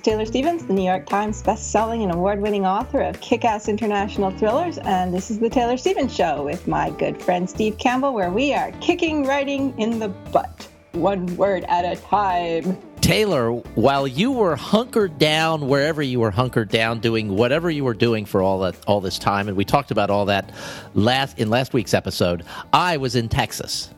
Is 0.00 0.04
Taylor 0.04 0.24
Stevens, 0.24 0.64
the 0.64 0.72
New 0.72 0.84
York 0.84 1.06
Times 1.06 1.42
best-selling 1.42 2.02
and 2.02 2.12
award-winning 2.12 2.64
author 2.64 3.02
of 3.02 3.20
kick-ass 3.20 3.68
international 3.68 4.30
thrillers, 4.30 4.78
and 4.78 5.12
this 5.12 5.30
is 5.30 5.38
the 5.38 5.50
Taylor 5.50 5.76
Stevens 5.76 6.14
Show 6.14 6.42
with 6.42 6.66
my 6.66 6.88
good 6.90 7.20
friend 7.20 7.48
Steve 7.48 7.76
Campbell, 7.76 8.14
where 8.14 8.30
we 8.30 8.54
are 8.54 8.72
kicking 8.80 9.26
writing 9.26 9.78
in 9.78 9.98
the 9.98 10.08
butt, 10.08 10.68
one 10.92 11.26
word 11.36 11.64
at 11.68 11.84
a 11.84 12.00
time. 12.00 12.78
Taylor, 13.02 13.50
while 13.74 14.06
you 14.06 14.32
were 14.32 14.56
hunkered 14.56 15.18
down 15.18 15.68
wherever 15.68 16.02
you 16.02 16.20
were 16.20 16.30
hunkered 16.30 16.70
down, 16.70 17.00
doing 17.00 17.36
whatever 17.36 17.70
you 17.70 17.84
were 17.84 17.94
doing 17.94 18.24
for 18.24 18.40
all 18.40 18.60
that 18.60 18.76
all 18.86 19.02
this 19.02 19.18
time, 19.18 19.48
and 19.48 19.56
we 19.56 19.66
talked 19.66 19.90
about 19.90 20.08
all 20.08 20.24
that 20.26 20.50
last 20.94 21.38
in 21.38 21.50
last 21.50 21.74
week's 21.74 21.92
episode, 21.92 22.44
I 22.72 22.96
was 22.96 23.16
in 23.16 23.28
Texas. 23.28 23.90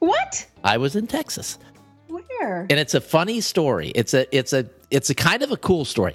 What? 0.00 0.46
I 0.64 0.76
was 0.76 0.96
in 0.96 1.06
Texas. 1.06 1.58
Where? 2.08 2.66
and 2.68 2.72
it's 2.72 2.94
a 2.94 3.00
funny 3.00 3.40
story. 3.40 3.88
It's 3.94 4.14
a 4.14 4.36
it's 4.36 4.52
a 4.52 4.64
it's 4.90 5.10
a 5.10 5.14
kind 5.14 5.42
of 5.42 5.50
a 5.50 5.56
cool 5.56 5.84
story. 5.84 6.14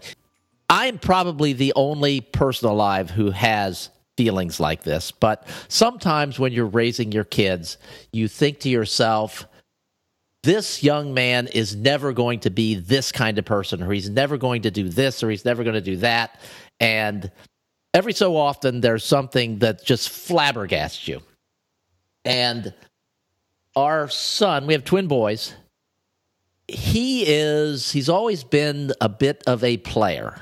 I'm 0.70 1.00
probably 1.00 1.54
the 1.54 1.74
only 1.76 2.22
person 2.22 2.70
alive 2.70 3.10
who 3.10 3.32
has 3.32 3.90
feelings 4.18 4.60
like 4.60 4.84
this, 4.84 5.12
but 5.12 5.48
sometimes 5.68 6.40
when 6.40 6.54
you're 6.54 6.66
raising 6.66 7.12
your 7.12 7.24
kids, 7.24 7.78
you 8.12 8.28
think 8.28 8.60
to 8.60 8.70
yourself, 8.70 9.46
this 10.44 10.82
young 10.82 11.14
man 11.14 11.48
is 11.48 11.76
never 11.76 12.14
going 12.14 12.40
to 12.40 12.50
be 12.50 12.76
this 12.76 13.12
kind 13.12 13.38
of 13.38 13.46
person, 13.46 13.84
or 13.84 13.92
he's 13.92 14.10
never 14.10 14.38
going 14.38 14.64
to 14.64 14.72
do 14.72 14.90
this, 14.90 15.24
or 15.24 15.30
he's 15.30 15.46
never 15.46 15.64
going 15.64 15.76
to 15.76 15.82
do 15.82 15.98
that. 15.98 16.40
And 16.80 17.32
every 17.94 18.14
so 18.14 18.36
often, 18.36 18.82
there's 18.82 19.04
something 19.04 19.60
that 19.60 19.86
just 19.86 20.10
flabbergasts 20.10 21.08
you. 21.08 21.22
And 22.26 22.74
our 23.76 24.08
son, 24.10 24.68
we 24.68 24.74
have 24.74 24.84
twin 24.84 25.08
boys, 25.08 25.54
he 26.72 27.24
is 27.28 27.92
he's 27.92 28.10
always 28.10 28.44
been 28.44 28.92
a 29.02 29.10
bit 29.10 29.44
of 29.48 29.64
a 29.64 29.78
player 29.78 30.42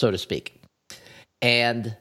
so 0.00 0.10
to 0.10 0.18
speak. 0.18 0.60
And 1.40 1.96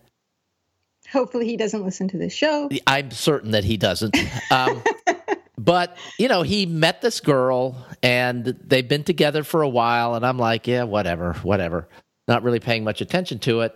Hopefully 1.11 1.45
he 1.45 1.57
doesn't 1.57 1.83
listen 1.83 2.07
to 2.09 2.17
this 2.17 2.33
show. 2.33 2.69
i'm 2.87 3.11
certain 3.11 3.51
that 3.51 3.63
he 3.63 3.77
doesn't. 3.77 4.17
Um, 4.51 4.83
but 5.57 5.95
you 6.17 6.27
know 6.27 6.41
he 6.41 6.65
met 6.65 7.01
this 7.01 7.19
girl 7.19 7.75
and 8.01 8.45
they've 8.45 8.87
been 8.87 9.03
together 9.03 9.43
for 9.43 9.61
a 9.61 9.69
while 9.69 10.15
and 10.15 10.25
i'm 10.25 10.39
like 10.39 10.67
yeah 10.67 10.83
whatever 10.83 11.33
whatever. 11.43 11.88
Not 12.27 12.43
really 12.43 12.59
paying 12.59 12.83
much 12.83 13.01
attention 13.01 13.39
to 13.39 13.61
it. 13.61 13.75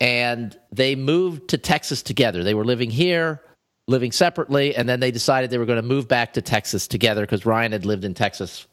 And 0.00 0.58
they 0.72 0.94
moved 0.96 1.48
to 1.50 1.58
texas 1.58 2.02
together. 2.02 2.42
They 2.42 2.54
were 2.54 2.64
living 2.64 2.90
here 2.90 3.42
living 3.88 4.12
separately 4.12 4.74
and 4.74 4.88
then 4.88 5.00
they 5.00 5.10
decided 5.10 5.50
they 5.50 5.58
were 5.58 5.66
going 5.66 5.76
to 5.80 5.82
move 5.82 6.06
back 6.06 6.32
to 6.34 6.40
texas 6.40 6.86
together 6.86 7.22
because 7.22 7.44
ryan 7.44 7.72
had 7.72 7.84
lived 7.84 8.04
in 8.04 8.14
texas 8.14 8.66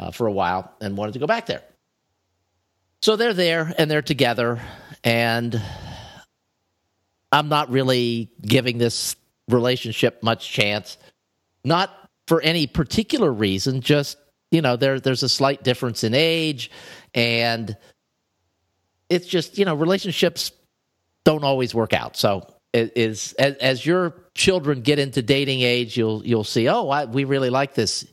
uh, 0.00 0.10
for 0.10 0.26
a 0.26 0.32
while 0.32 0.72
and 0.80 0.96
wanted 0.96 1.12
to 1.12 1.18
go 1.18 1.26
back 1.26 1.46
there. 1.46 1.62
So 3.02 3.16
they're 3.16 3.34
there 3.34 3.72
and 3.78 3.90
they're 3.90 4.02
together, 4.02 4.60
and 5.04 5.60
I'm 7.30 7.48
not 7.48 7.70
really 7.70 8.30
giving 8.42 8.78
this 8.78 9.14
relationship 9.48 10.22
much 10.22 10.50
chance. 10.50 10.98
Not 11.64 11.90
for 12.26 12.40
any 12.40 12.66
particular 12.66 13.32
reason, 13.32 13.80
just 13.80 14.18
you 14.50 14.62
know, 14.62 14.76
there 14.76 15.00
there's 15.00 15.22
a 15.22 15.28
slight 15.28 15.62
difference 15.62 16.02
in 16.02 16.14
age, 16.14 16.70
and 17.14 17.76
it's 19.08 19.26
just 19.26 19.58
you 19.58 19.64
know, 19.64 19.74
relationships 19.74 20.52
don't 21.24 21.44
always 21.44 21.74
work 21.74 21.92
out. 21.92 22.16
So 22.16 22.52
it 22.72 22.92
is 22.96 23.34
as, 23.34 23.56
as 23.56 23.86
your 23.86 24.14
children 24.34 24.80
get 24.80 24.98
into 24.98 25.22
dating 25.22 25.60
age, 25.60 25.96
you'll 25.96 26.24
you'll 26.26 26.44
see, 26.44 26.68
oh, 26.68 26.88
I, 26.88 27.04
we 27.06 27.24
really 27.24 27.50
like 27.50 27.74
this 27.74 28.04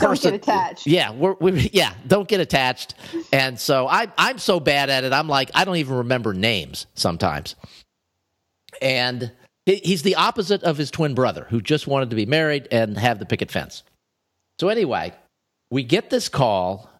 Don't 0.00 0.20
get 0.20 0.34
attached. 0.34 0.86
yeah, 0.86 1.12
we're, 1.12 1.34
we 1.34 1.70
yeah, 1.72 1.94
don't 2.06 2.28
get 2.28 2.40
attached. 2.40 2.94
And 3.32 3.58
so 3.58 3.86
I 3.86 4.08
I'm 4.18 4.38
so 4.38 4.60
bad 4.60 4.90
at 4.90 5.04
it. 5.04 5.12
I'm 5.12 5.28
like 5.28 5.50
I 5.54 5.64
don't 5.64 5.76
even 5.76 5.96
remember 5.98 6.34
names 6.34 6.86
sometimes. 6.94 7.56
And 8.80 9.32
he's 9.66 10.02
the 10.02 10.16
opposite 10.16 10.62
of 10.62 10.76
his 10.76 10.90
twin 10.90 11.14
brother 11.14 11.46
who 11.50 11.60
just 11.60 11.86
wanted 11.86 12.10
to 12.10 12.16
be 12.16 12.26
married 12.26 12.68
and 12.70 12.96
have 12.96 13.18
the 13.18 13.26
picket 13.26 13.50
fence. 13.50 13.82
So 14.58 14.68
anyway, 14.68 15.12
we 15.70 15.82
get 15.82 16.10
this 16.10 16.28
call. 16.28 16.90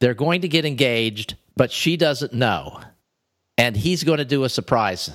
They're 0.00 0.14
going 0.14 0.42
to 0.42 0.48
get 0.48 0.64
engaged, 0.64 1.36
but 1.56 1.70
she 1.70 1.96
doesn't 1.96 2.32
know. 2.32 2.80
And 3.58 3.76
he's 3.76 4.04
going 4.04 4.18
to 4.18 4.24
do 4.24 4.44
a 4.44 4.48
surprise 4.48 5.10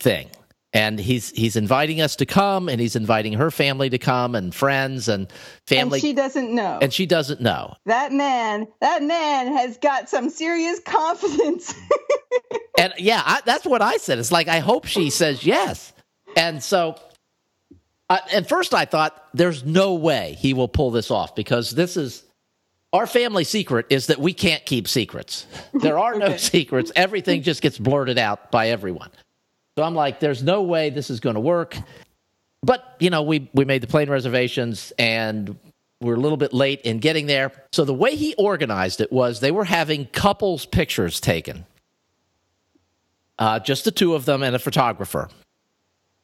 thing 0.00 0.28
and 0.76 0.98
he's 0.98 1.30
he's 1.30 1.56
inviting 1.56 2.00
us 2.00 2.16
to 2.16 2.26
come 2.26 2.68
and 2.68 2.80
he's 2.80 2.96
inviting 2.96 3.32
her 3.32 3.50
family 3.50 3.88
to 3.90 3.98
come 3.98 4.34
and 4.34 4.54
friends 4.54 5.08
and 5.08 5.28
family 5.66 5.98
And 5.98 6.02
she 6.02 6.12
doesn't 6.12 6.54
know. 6.54 6.78
and 6.82 6.92
she 6.92 7.06
doesn't 7.06 7.40
know. 7.40 7.74
that 7.86 8.12
man, 8.12 8.66
that 8.80 9.02
man 9.02 9.48
has 9.56 9.78
got 9.78 10.08
some 10.08 10.28
serious 10.30 10.78
confidence. 10.84 11.74
And 12.78 12.92
yeah, 12.98 13.22
I, 13.24 13.40
that's 13.46 13.64
what 13.64 13.80
I 13.80 13.96
said. 13.96 14.18
It's 14.18 14.30
like 14.32 14.48
I 14.48 14.58
hope 14.58 14.84
she 14.86 15.08
says 15.10 15.44
yes. 15.46 15.92
And 16.36 16.62
so, 16.62 17.00
uh, 18.10 18.18
and 18.32 18.46
first 18.46 18.74
I 18.74 18.84
thought 18.84 19.20
there's 19.32 19.64
no 19.64 19.94
way 19.94 20.36
he 20.38 20.52
will 20.52 20.68
pull 20.68 20.90
this 20.90 21.10
off 21.10 21.34
because 21.34 21.70
this 21.70 21.96
is 21.96 22.22
our 22.92 23.06
family 23.06 23.44
secret 23.44 23.86
is 23.90 24.08
that 24.08 24.18
we 24.18 24.32
can't 24.34 24.64
keep 24.66 24.88
secrets. 24.88 25.46
There 25.72 25.98
are 25.98 26.14
no 26.16 26.26
Okay. 26.36 26.36
secrets. 26.38 26.92
Everything 26.94 27.42
just 27.42 27.62
gets 27.62 27.78
blurted 27.78 28.18
out 28.18 28.50
by 28.50 28.68
everyone. 28.68 29.10
So 29.76 29.84
I'm 29.84 29.94
like, 29.94 30.20
there's 30.20 30.42
no 30.42 30.62
way 30.62 30.90
this 30.90 31.10
is 31.10 31.20
going 31.20 31.34
to 31.34 31.40
work. 31.40 31.76
But 32.62 32.96
you 32.98 33.10
know, 33.10 33.22
we 33.22 33.50
we 33.52 33.64
made 33.64 33.82
the 33.82 33.86
plane 33.86 34.10
reservations 34.10 34.92
and 34.98 35.56
we're 36.00 36.14
a 36.14 36.20
little 36.20 36.36
bit 36.36 36.52
late 36.52 36.82
in 36.82 36.98
getting 36.98 37.26
there. 37.26 37.52
So 37.72 37.84
the 37.84 37.94
way 37.94 38.16
he 38.16 38.34
organized 38.34 39.00
it 39.00 39.12
was 39.12 39.40
they 39.40 39.50
were 39.50 39.64
having 39.64 40.06
couples 40.06 40.66
pictures 40.66 41.20
taken 41.20 41.66
uh, 43.38 43.58
just 43.58 43.84
the 43.84 43.90
two 43.90 44.14
of 44.14 44.24
them 44.24 44.42
and 44.42 44.56
a 44.56 44.58
photographer 44.58 45.28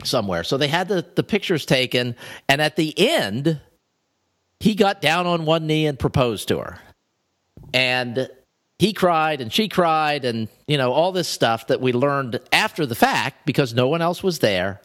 somewhere. 0.05 0.45
So 0.45 0.57
they 0.57 0.69
had 0.69 0.89
the, 0.89 1.07
the 1.15 1.23
pictures 1.23 1.67
taken, 1.67 2.17
and 2.49 2.61
at 2.61 2.77
the 2.77 2.95
end, 2.97 3.61
he 4.61 4.75
got 4.75 5.01
down 5.01 5.27
on 5.27 5.45
one 5.45 5.67
knee 5.67 5.87
and 5.87 5.99
proposed 5.99 6.49
to 6.49 6.59
her. 6.59 6.79
And 7.75 8.29
he 8.83 8.93
cried 8.93 9.41
and 9.41 9.53
she 9.53 9.69
cried, 9.69 10.25
and 10.25 10.49
you 10.67 10.77
know, 10.77 10.93
all 10.93 11.13
this 11.13 11.29
stuff 11.29 11.69
that 11.69 11.81
we 11.81 11.93
learned 11.93 12.41
after 12.51 12.85
the 12.85 12.97
fact 12.97 13.47
because 13.47 13.73
no 13.73 13.87
one 13.87 14.03
else 14.03 14.25
was 14.25 14.41
there. 14.41 14.81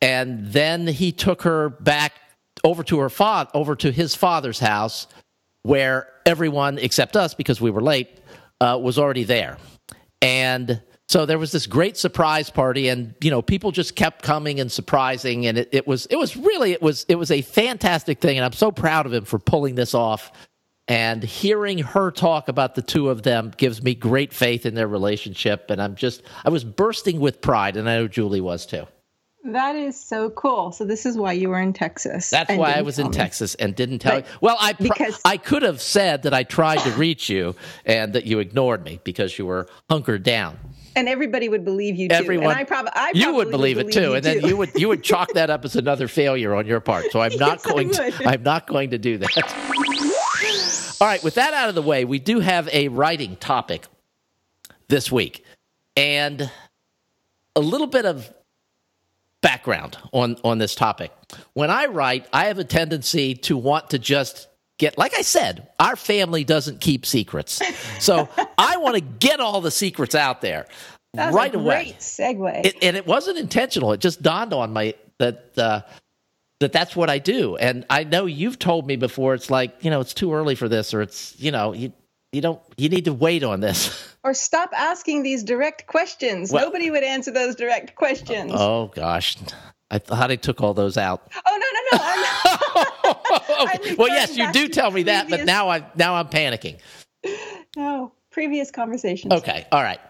And 0.00 0.48
then 0.48 0.88
he 0.88 1.12
took 1.12 1.42
her 1.42 1.68
back 1.68 2.14
over 2.64 2.82
to 2.82 2.98
her 2.98 3.08
father, 3.08 3.48
over 3.54 3.76
to 3.76 3.92
his 3.92 4.16
father's 4.16 4.58
house, 4.58 5.06
where 5.62 6.08
everyone 6.26 6.78
except 6.78 7.16
us, 7.16 7.32
because 7.32 7.60
we 7.60 7.70
were 7.70 7.80
late, 7.80 8.08
uh, 8.60 8.76
was 8.82 8.98
already 8.98 9.22
there. 9.22 9.56
And 10.20 10.82
so 11.08 11.24
there 11.24 11.38
was 11.38 11.52
this 11.52 11.68
great 11.68 11.96
surprise 11.96 12.50
party, 12.50 12.88
and 12.88 13.14
you 13.22 13.30
know, 13.30 13.40
people 13.40 13.70
just 13.70 13.94
kept 13.94 14.22
coming 14.22 14.58
and 14.58 14.72
surprising, 14.72 15.46
and 15.46 15.58
it, 15.58 15.68
it 15.70 15.86
was 15.86 16.06
it 16.06 16.16
was 16.16 16.36
really 16.36 16.72
it 16.72 16.82
was 16.82 17.06
it 17.08 17.14
was 17.14 17.30
a 17.30 17.42
fantastic 17.42 18.18
thing, 18.18 18.36
and 18.36 18.44
I'm 18.44 18.52
so 18.52 18.72
proud 18.72 19.06
of 19.06 19.12
him 19.12 19.24
for 19.24 19.38
pulling 19.38 19.76
this 19.76 19.94
off. 19.94 20.32
And 20.92 21.22
hearing 21.22 21.78
her 21.78 22.10
talk 22.10 22.48
about 22.48 22.74
the 22.74 22.82
two 22.82 23.08
of 23.08 23.22
them 23.22 23.50
gives 23.56 23.82
me 23.82 23.94
great 23.94 24.30
faith 24.30 24.66
in 24.66 24.74
their 24.74 24.86
relationship, 24.88 25.70
and 25.70 25.80
I'm 25.80 25.94
just 25.94 26.22
I 26.44 26.50
was 26.50 26.64
bursting 26.64 27.18
with 27.18 27.40
pride, 27.40 27.78
and 27.78 27.88
I 27.88 27.96
know 27.96 28.08
Julie 28.08 28.42
was 28.42 28.66
too. 28.66 28.84
that 29.44 29.74
is 29.74 29.98
so 29.98 30.28
cool. 30.30 30.70
So 30.70 30.84
this 30.84 31.06
is 31.06 31.16
why 31.16 31.32
you 31.32 31.48
were 31.48 31.60
in 31.60 31.72
Texas. 31.72 32.28
That's 32.28 32.54
why 32.54 32.72
I 32.74 32.82
was 32.82 32.98
in 32.98 33.06
me. 33.06 33.12
Texas 33.12 33.54
and 33.54 33.74
didn't 33.74 34.00
tell 34.00 34.16
But- 34.20 34.26
you. 34.26 34.32
Well, 34.42 34.56
I 34.60 34.74
pro- 34.74 34.88
because- 34.88 35.18
I 35.24 35.38
could 35.38 35.62
have 35.62 35.80
said 35.80 36.24
that 36.24 36.34
I 36.34 36.42
tried 36.42 36.80
to 36.80 36.90
reach 36.90 37.30
you 37.30 37.56
and 37.86 38.12
that 38.12 38.26
you 38.26 38.38
ignored 38.38 38.84
me 38.84 39.00
because 39.02 39.38
you 39.38 39.46
were 39.46 39.68
hunkered 39.90 40.22
down. 40.24 40.58
And 40.94 41.08
everybody 41.08 41.48
would 41.48 41.64
believe 41.64 41.96
you 41.96 42.10
too. 42.10 42.14
Everyone, 42.14 42.50
and 42.50 42.58
I, 42.60 42.64
prob- 42.64 42.90
I 42.92 43.12
you 43.14 43.22
probably 43.24 43.36
would 43.38 43.50
believe 43.50 43.78
it 43.78 43.90
too, 43.92 44.12
and 44.12 44.22
then 44.22 44.42
too. 44.42 44.48
you 44.48 44.56
would 44.58 44.74
you 44.74 44.88
would 44.88 45.02
chalk 45.02 45.32
that 45.32 45.48
up 45.48 45.64
as 45.64 45.74
another 45.74 46.06
failure 46.06 46.54
on 46.54 46.66
your 46.66 46.80
part. 46.80 47.10
So 47.10 47.22
I'm 47.22 47.34
not 47.38 47.60
Yes, 47.64 47.72
going 47.72 47.90
to 47.92 48.12
I'm 48.28 48.42
not 48.42 48.66
going 48.66 48.90
to 48.90 48.98
do 48.98 49.16
that. 49.16 49.30
All 51.02 51.08
right, 51.08 51.20
with 51.24 51.34
that 51.34 51.52
out 51.52 51.68
of 51.68 51.74
the 51.74 51.82
way, 51.82 52.04
we 52.04 52.20
do 52.20 52.38
have 52.38 52.68
a 52.72 52.86
writing 52.86 53.34
topic 53.34 53.88
this 54.86 55.10
week, 55.10 55.44
and 55.96 56.48
a 57.56 57.60
little 57.60 57.88
bit 57.88 58.06
of 58.06 58.32
background 59.40 59.98
on 60.12 60.36
on 60.44 60.58
this 60.58 60.76
topic. 60.76 61.10
When 61.54 61.70
I 61.70 61.86
write, 61.86 62.28
I 62.32 62.44
have 62.44 62.60
a 62.60 62.64
tendency 62.64 63.34
to 63.34 63.56
want 63.56 63.90
to 63.90 63.98
just 63.98 64.46
get, 64.78 64.96
like 64.96 65.12
I 65.18 65.22
said, 65.22 65.70
our 65.80 65.96
family 65.96 66.44
doesn't 66.44 66.80
keep 66.80 67.04
secrets. 67.04 67.60
So 67.98 68.28
I 68.56 68.76
want 68.76 68.94
to 68.94 69.00
get 69.00 69.40
all 69.40 69.60
the 69.60 69.72
secrets 69.72 70.14
out 70.14 70.40
there 70.40 70.66
That's 71.14 71.34
right 71.34 71.52
a 71.52 71.58
away. 71.58 71.82
great 71.82 71.98
segue. 71.98 72.64
It, 72.64 72.76
and 72.80 72.96
it 72.96 73.08
wasn't 73.08 73.38
intentional. 73.38 73.90
It 73.90 73.98
just 73.98 74.22
dawned 74.22 74.52
on 74.52 74.72
me 74.72 74.94
that 75.18 75.58
uh, 75.58 75.80
that 76.62 76.72
that's 76.72 76.96
what 76.96 77.10
I 77.10 77.18
do. 77.18 77.56
And 77.56 77.84
I 77.90 78.02
know 78.04 78.26
you've 78.26 78.58
told 78.58 78.86
me 78.86 78.96
before. 78.96 79.34
It's 79.34 79.50
like 79.50 79.84
you 79.84 79.90
know, 79.90 80.00
it's 80.00 80.14
too 80.14 80.32
early 80.34 80.54
for 80.54 80.68
this, 80.68 80.94
or 80.94 81.02
it's 81.02 81.38
you 81.38 81.50
know, 81.52 81.72
you 81.74 81.92
you 82.32 82.40
don't 82.40 82.60
you 82.76 82.88
need 82.88 83.04
to 83.04 83.12
wait 83.12 83.44
on 83.44 83.60
this. 83.60 84.14
or 84.24 84.32
stop 84.34 84.70
asking 84.74 85.22
these 85.22 85.42
direct 85.44 85.86
questions. 85.86 86.50
Well- 86.50 86.64
Nobody 86.64 86.90
would 86.90 87.04
answer 87.04 87.30
those 87.30 87.54
direct 87.54 87.94
questions. 87.94 88.52
oh 88.54 88.90
gosh, 88.94 89.36
I 89.90 89.98
thought 89.98 90.30
I 90.30 90.36
took 90.36 90.60
all 90.62 90.74
those 90.74 90.96
out. 90.96 91.30
oh 91.46 91.58
no, 91.92 91.98
no, 91.98 91.98
no. 91.98 92.04
I'm, 92.04 93.72
Okay. 93.84 93.94
Well, 93.98 94.08
yes, 94.08 94.36
you 94.36 94.50
do 94.52 94.68
tell 94.68 94.90
me 94.90 95.02
that, 95.04 95.28
but 95.28 95.44
now 95.44 95.68
I 95.68 95.84
now 95.96 96.14
I'm 96.14 96.28
panicking. 96.28 96.78
no, 97.76 98.12
previous 98.30 98.70
conversations. 98.70 99.32
Okay, 99.32 99.66
all 99.70 99.82
right. 99.82 100.00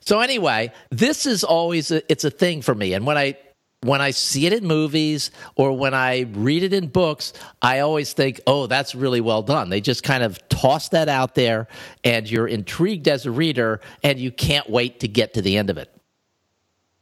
So 0.00 0.20
anyway, 0.20 0.72
this 0.90 1.26
is 1.26 1.44
always 1.44 1.90
a, 1.90 2.02
it's 2.12 2.24
a 2.24 2.30
thing 2.30 2.60
for 2.62 2.74
me, 2.74 2.92
and 2.94 3.06
when 3.06 3.16
I 3.16 3.36
when 3.82 4.00
I 4.00 4.12
see 4.12 4.46
it 4.46 4.52
in 4.52 4.66
movies 4.66 5.30
or 5.56 5.76
when 5.76 5.92
I 5.92 6.20
read 6.32 6.62
it 6.62 6.72
in 6.72 6.86
books, 6.88 7.32
I 7.60 7.80
always 7.80 8.12
think, 8.12 8.40
"Oh, 8.46 8.66
that's 8.66 8.94
really 8.94 9.20
well 9.20 9.42
done." 9.42 9.70
They 9.70 9.80
just 9.80 10.02
kind 10.02 10.22
of 10.22 10.38
toss 10.48 10.88
that 10.90 11.08
out 11.08 11.34
there, 11.34 11.68
and 12.04 12.30
you're 12.30 12.46
intrigued 12.48 13.08
as 13.08 13.26
a 13.26 13.30
reader, 13.30 13.80
and 14.02 14.18
you 14.18 14.30
can't 14.30 14.68
wait 14.70 15.00
to 15.00 15.08
get 15.08 15.34
to 15.34 15.42
the 15.42 15.56
end 15.56 15.68
of 15.68 15.78
it. 15.78 15.90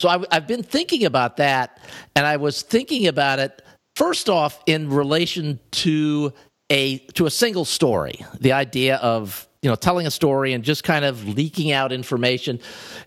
So 0.00 0.08
I, 0.08 0.24
I've 0.30 0.46
been 0.46 0.62
thinking 0.62 1.04
about 1.04 1.36
that, 1.36 1.78
and 2.16 2.26
I 2.26 2.38
was 2.38 2.62
thinking 2.62 3.06
about 3.06 3.38
it 3.38 3.62
first 3.94 4.30
off 4.30 4.62
in 4.66 4.88
relation 4.88 5.60
to 5.72 6.32
a 6.70 6.98
to 7.14 7.26
a 7.26 7.30
single 7.30 7.66
story. 7.66 8.24
The 8.40 8.52
idea 8.52 8.96
of 8.96 9.46
you 9.62 9.68
know 9.70 9.76
telling 9.76 10.06
a 10.06 10.10
story 10.10 10.52
and 10.52 10.64
just 10.64 10.84
kind 10.84 11.04
of 11.04 11.26
leaking 11.28 11.72
out 11.72 11.92
information, 11.92 12.60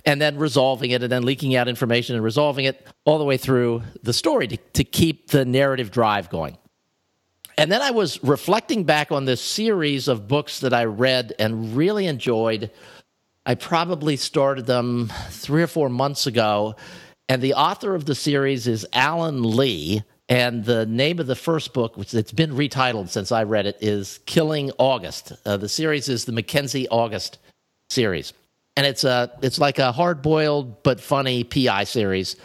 and 0.06 0.22
then 0.22 0.38
resolving 0.38 0.92
it, 0.92 1.02
and 1.04 1.12
then 1.12 1.24
leaking 1.24 1.56
out 1.56 1.68
information 1.68 2.16
and 2.16 2.24
resolving 2.24 2.66
it 2.66 2.88
all 3.06 3.18
the 3.18 3.26
way 3.26 3.38
through 3.38 3.82
the 4.04 4.14
story 4.14 4.48
to, 4.48 4.58
to 4.74 4.84
keep 4.84 5.30
the 5.30 5.46
narrative 5.46 5.92
drive 5.92 6.30
going. 6.30 6.58
And 7.58 7.72
then 7.72 7.82
I 7.82 7.92
was 7.92 8.24
reflecting 8.24 8.84
back 8.84 9.12
on 9.12 9.26
this 9.26 9.42
series 9.42 10.08
of 10.08 10.28
books 10.28 10.62
that 10.62 10.74
I 10.74 10.86
read 10.86 11.34
and 11.38 11.76
really 11.76 12.08
enjoyed. 12.08 12.72
I 13.46 13.56
probably 13.56 14.16
started 14.16 14.66
them 14.66 15.12
three 15.30 15.62
or 15.62 15.68
four 15.68 15.90
months 15.90 16.26
ago. 16.26 16.76
And 17.30 17.42
the 17.42 17.54
author 17.54 17.94
of 17.94 18.06
the 18.06 18.16
series 18.16 18.68
is 18.68 18.86
Alan 18.94 19.44
Lee. 19.56 20.04
And 20.30 20.64
the 20.64 20.86
name 20.86 21.20
of 21.20 21.28
the 21.28 21.36
first 21.36 21.74
book, 21.74 21.98
which 21.98 22.14
it's 22.14 22.32
been 22.32 22.52
retitled 22.52 23.10
since 23.10 23.32
I 23.32 23.44
read 23.44 23.66
it, 23.66 23.78
is 23.82 24.20
Killing 24.26 24.72
August. 24.78 25.34
Uh, 25.46 25.58
the 25.58 25.68
series 25.70 26.08
is 26.08 26.26
the 26.26 26.32
Mackenzie 26.32 26.88
August 26.90 27.40
series. 27.90 28.34
And 28.76 28.88
it's 28.88 29.04
a 29.04 29.32
it's 29.42 29.60
like 29.60 29.80
a 29.80 29.92
hard 29.92 30.22
boiled 30.22 30.82
but 30.84 31.00
funny 31.00 31.44
PI 31.44 31.84
series. 31.84 32.38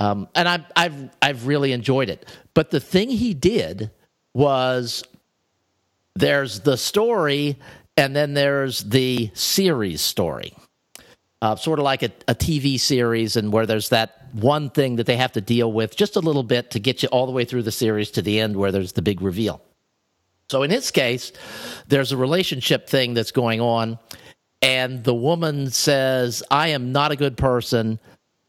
Um, 0.00 0.28
and 0.34 0.48
I've, 0.48 0.64
I've, 0.76 1.10
I've 1.22 1.46
really 1.46 1.72
enjoyed 1.72 2.10
it. 2.10 2.28
But 2.52 2.70
the 2.70 2.80
thing 2.80 3.10
he 3.10 3.32
did 3.32 3.90
was 4.34 5.04
there's 6.16 6.60
the 6.60 6.76
story 6.76 7.58
and 7.96 8.14
then 8.14 8.34
there's 8.34 8.82
the 8.82 9.30
series 9.34 10.00
story. 10.00 10.52
Uh, 11.40 11.56
sort 11.56 11.78
of 11.78 11.84
like 11.84 12.02
a, 12.02 12.10
a 12.26 12.34
TV 12.34 12.80
series, 12.80 13.36
and 13.36 13.52
where 13.52 13.66
there's 13.66 13.90
that 13.90 14.23
one 14.34 14.68
thing 14.68 14.96
that 14.96 15.06
they 15.06 15.16
have 15.16 15.32
to 15.32 15.40
deal 15.40 15.72
with 15.72 15.96
just 15.96 16.16
a 16.16 16.20
little 16.20 16.42
bit 16.42 16.72
to 16.72 16.80
get 16.80 17.02
you 17.02 17.08
all 17.10 17.24
the 17.26 17.32
way 17.32 17.44
through 17.44 17.62
the 17.62 17.72
series 17.72 18.10
to 18.10 18.22
the 18.22 18.40
end 18.40 18.56
where 18.56 18.72
there's 18.72 18.92
the 18.92 19.02
big 19.02 19.22
reveal. 19.22 19.62
So 20.50 20.62
in 20.62 20.70
his 20.70 20.90
case, 20.90 21.32
there's 21.88 22.12
a 22.12 22.16
relationship 22.16 22.88
thing 22.88 23.14
that's 23.14 23.30
going 23.30 23.60
on, 23.60 23.98
and 24.60 25.04
the 25.04 25.14
woman 25.14 25.70
says, 25.70 26.42
I 26.50 26.68
am 26.68 26.92
not 26.92 27.12
a 27.12 27.16
good 27.16 27.36
person, 27.36 27.98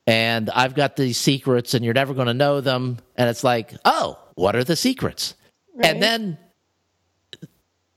and 0.08 0.50
I've 0.50 0.76
got 0.76 0.96
these 0.96 1.18
secrets, 1.18 1.74
and 1.74 1.86
you're 1.86 1.94
never 1.94 2.14
going 2.14 2.28
to 2.28 2.34
know 2.34 2.62
them. 2.62 2.98
And 3.16 3.30
it's 3.30 3.44
like, 3.44 3.74
oh, 3.86 4.20
what 4.36 4.56
are 4.56 4.64
the 4.64 4.76
secrets? 4.76 5.36
Right. 5.74 5.88
And 5.88 6.02
then 6.02 6.38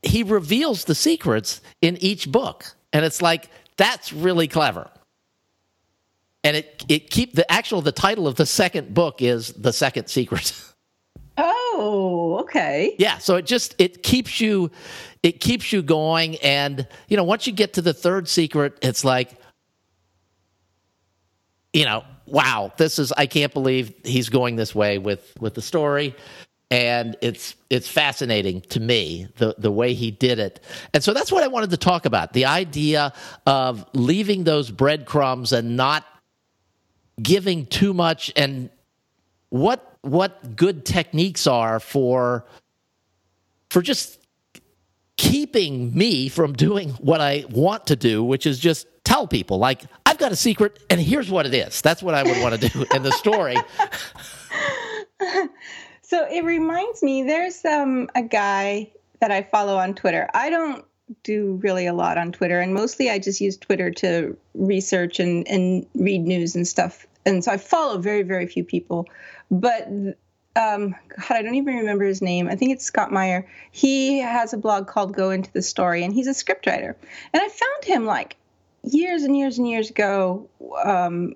he 0.02 0.22
reveals 0.22 0.84
the 0.84 0.94
secrets 0.94 1.60
in 1.82 1.96
each 1.98 2.30
book. 2.30 2.74
And 2.92 3.04
it's 3.04 3.20
like, 3.20 3.50
that's 3.76 4.12
really 4.12 4.48
clever. 4.48 4.90
And 6.44 6.56
it, 6.56 6.84
it 6.88 7.10
keep 7.10 7.34
the 7.34 7.50
actual 7.50 7.82
the 7.82 7.92
title 7.92 8.26
of 8.26 8.36
the 8.36 8.46
second 8.46 8.94
book 8.94 9.20
is 9.20 9.52
the 9.52 9.72
second 9.72 10.08
secret. 10.08 10.52
Oh, 11.80 12.38
okay. 12.40 12.96
yeah, 12.98 13.18
so 13.18 13.36
it 13.36 13.46
just 13.46 13.76
it 13.78 14.02
keeps 14.02 14.40
you 14.40 14.72
it 15.22 15.38
keeps 15.38 15.72
you 15.72 15.80
going 15.80 16.34
and 16.38 16.88
you 17.06 17.16
know 17.16 17.22
once 17.22 17.46
you 17.46 17.52
get 17.52 17.74
to 17.74 17.82
the 17.82 17.94
third 17.94 18.28
secret 18.28 18.76
it's 18.82 19.04
like 19.04 19.38
you 21.72 21.84
know, 21.84 22.04
wow, 22.26 22.72
this 22.76 22.98
is 22.98 23.12
I 23.12 23.26
can't 23.26 23.52
believe 23.52 23.94
he's 24.04 24.28
going 24.28 24.56
this 24.56 24.74
way 24.74 24.98
with 24.98 25.32
with 25.40 25.54
the 25.54 25.62
story 25.62 26.16
and 26.70 27.16
it's 27.22 27.54
it's 27.70 27.88
fascinating 27.88 28.60
to 28.62 28.80
me 28.80 29.28
the 29.36 29.54
the 29.58 29.70
way 29.70 29.94
he 29.94 30.10
did 30.10 30.38
it. 30.38 30.60
And 30.92 31.02
so 31.02 31.14
that's 31.14 31.32
what 31.32 31.42
I 31.42 31.48
wanted 31.48 31.70
to 31.70 31.76
talk 31.76 32.04
about. 32.04 32.32
The 32.32 32.46
idea 32.46 33.12
of 33.46 33.86
leaving 33.94 34.44
those 34.44 34.70
breadcrumbs 34.70 35.52
and 35.52 35.76
not 35.76 36.04
giving 37.22 37.66
too 37.66 37.92
much 37.92 38.32
and 38.36 38.70
what 39.50 39.96
what 40.02 40.56
good 40.56 40.84
techniques 40.84 41.46
are 41.46 41.80
for 41.80 42.44
for 43.70 43.82
just 43.82 44.20
keeping 45.16 45.96
me 45.96 46.28
from 46.28 46.52
doing 46.52 46.90
what 46.90 47.20
I 47.20 47.44
want 47.50 47.88
to 47.88 47.96
do, 47.96 48.22
which 48.22 48.46
is 48.46 48.58
just 48.58 48.86
tell 49.04 49.26
people 49.26 49.58
like 49.58 49.82
I've 50.06 50.18
got 50.18 50.32
a 50.32 50.36
secret 50.36 50.78
and 50.90 51.00
here's 51.00 51.30
what 51.30 51.46
it 51.46 51.54
is. 51.54 51.80
That's 51.82 52.02
what 52.02 52.14
I 52.14 52.22
would 52.22 52.40
want 52.40 52.60
to 52.60 52.68
do 52.68 52.86
in 52.94 53.02
the 53.02 53.12
story. 53.12 53.56
So 56.08 56.26
it 56.26 56.42
reminds 56.42 57.02
me 57.02 57.22
there's 57.22 57.62
um 57.66 58.08
a 58.14 58.22
guy 58.22 58.90
that 59.20 59.30
I 59.30 59.42
follow 59.42 59.76
on 59.76 59.94
Twitter. 59.94 60.26
I 60.32 60.48
don't 60.48 60.82
do 61.22 61.60
really 61.62 61.86
a 61.86 61.92
lot 61.92 62.16
on 62.16 62.32
Twitter 62.32 62.60
and 62.60 62.72
mostly 62.72 63.10
I 63.10 63.18
just 63.18 63.42
use 63.42 63.58
Twitter 63.58 63.90
to 63.90 64.34
research 64.54 65.20
and 65.20 65.46
and 65.48 65.84
read 65.94 66.22
news 66.22 66.56
and 66.56 66.66
stuff. 66.66 67.06
And 67.26 67.44
so 67.44 67.52
I 67.52 67.56
follow 67.56 67.98
very 67.98 68.22
very 68.22 68.46
few 68.46 68.64
people. 68.64 69.06
But 69.50 69.88
um 70.56 70.94
god, 71.08 71.30
I 71.30 71.42
don't 71.42 71.54
even 71.54 71.76
remember 71.76 72.04
his 72.04 72.22
name. 72.22 72.48
I 72.48 72.56
think 72.56 72.72
it's 72.72 72.84
Scott 72.84 73.12
Meyer. 73.12 73.48
He 73.70 74.18
has 74.18 74.52
a 74.52 74.58
blog 74.58 74.86
called 74.86 75.14
Go 75.14 75.30
Into 75.30 75.52
the 75.52 75.62
Story 75.62 76.04
and 76.04 76.12
he's 76.12 76.26
a 76.26 76.30
scriptwriter. 76.30 76.94
And 77.32 77.42
I 77.42 77.48
found 77.48 77.84
him 77.84 78.04
like 78.06 78.36
years 78.84 79.22
and 79.22 79.36
years 79.36 79.58
and 79.58 79.68
years 79.68 79.90
ago 79.90 80.48
um 80.84 81.34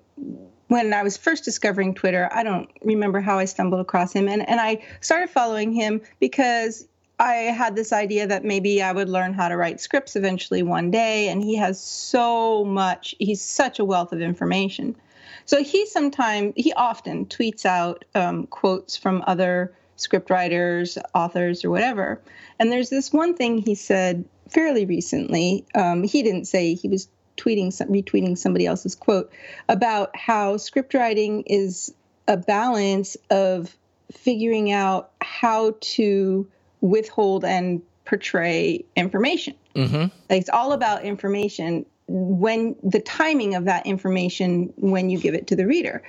when 0.73 0.91
I 0.91 1.03
was 1.03 1.17
first 1.17 1.43
discovering 1.45 1.93
Twitter, 1.93 2.27
I 2.31 2.41
don't 2.41 2.67
remember 2.83 3.21
how 3.21 3.37
I 3.37 3.45
stumbled 3.45 3.79
across 3.79 4.11
him. 4.11 4.27
And, 4.27 4.47
and 4.49 4.59
I 4.59 4.83
started 5.01 5.29
following 5.29 5.71
him 5.71 6.01
because 6.19 6.87
I 7.19 7.33
had 7.33 7.75
this 7.75 7.93
idea 7.93 8.25
that 8.25 8.43
maybe 8.43 8.81
I 8.81 8.91
would 8.91 9.07
learn 9.07 9.33
how 9.33 9.49
to 9.49 9.55
write 9.55 9.79
scripts 9.79 10.15
eventually 10.15 10.63
one 10.63 10.89
day. 10.89 11.29
And 11.29 11.43
he 11.43 11.55
has 11.57 11.79
so 11.79 12.65
much, 12.65 13.13
he's 13.19 13.41
such 13.41 13.77
a 13.77 13.85
wealth 13.85 14.11
of 14.13 14.21
information. 14.21 14.95
So 15.45 15.63
he 15.63 15.85
sometimes, 15.85 16.53
he 16.55 16.73
often 16.73 17.25
tweets 17.25 17.65
out 17.65 18.05
um, 18.15 18.47
quotes 18.47 18.97
from 18.97 19.23
other 19.27 19.73
script 19.95 20.29
writers, 20.29 20.97
authors, 21.13 21.63
or 21.63 21.69
whatever. 21.69 22.21
And 22.59 22.71
there's 22.71 22.89
this 22.89 23.11
one 23.13 23.35
thing 23.35 23.57
he 23.57 23.75
said 23.75 24.25
fairly 24.49 24.85
recently. 24.85 25.65
Um, 25.75 26.03
he 26.03 26.23
didn't 26.23 26.45
say 26.45 26.73
he 26.73 26.87
was 26.87 27.07
tweeting 27.37 27.69
retweeting 27.89 28.37
somebody 28.37 28.65
else's 28.65 28.95
quote 28.95 29.31
about 29.67 30.15
how 30.15 30.57
script 30.57 30.93
writing 30.93 31.43
is 31.47 31.93
a 32.27 32.37
balance 32.37 33.17
of 33.29 33.75
figuring 34.11 34.71
out 34.71 35.11
how 35.21 35.75
to 35.81 36.47
withhold 36.81 37.43
and 37.43 37.81
portray 38.05 38.83
information. 38.95 39.55
hmm 39.75 40.05
Like 40.29 40.41
it's 40.41 40.49
all 40.49 40.73
about 40.73 41.03
information 41.03 41.85
when 42.07 42.75
the 42.83 42.99
timing 42.99 43.55
of 43.55 43.65
that 43.65 43.85
information 43.85 44.73
when 44.75 45.09
you 45.09 45.19
give 45.19 45.33
it 45.33 45.47
to 45.47 45.55
the 45.55 45.65
reader. 45.65 46.03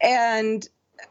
And 0.00 0.68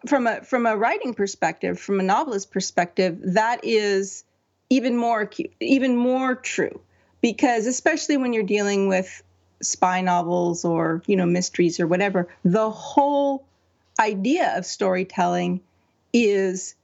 from 0.08 0.28
a 0.28 0.44
from 0.44 0.66
a 0.66 0.76
writing 0.76 1.14
perspective, 1.14 1.80
from 1.80 2.00
a 2.00 2.04
novelist 2.04 2.52
perspective, 2.52 3.18
that 3.24 3.64
is 3.64 4.24
even 4.70 4.98
more 4.98 5.30
even 5.60 5.96
more 5.96 6.36
true 6.36 6.82
because 7.22 7.66
especially 7.66 8.18
when 8.18 8.34
you're 8.34 8.44
dealing 8.44 8.88
with 8.88 9.24
spy 9.62 10.02
novels 10.02 10.66
or 10.66 11.02
you 11.08 11.16
know 11.16 11.26
mysteries 11.26 11.80
or 11.80 11.88
whatever, 11.88 12.28
the 12.44 12.70
whole 12.70 13.46
idea 14.00 14.58
of 14.58 14.66
storytelling 14.66 15.62
is 16.14 16.76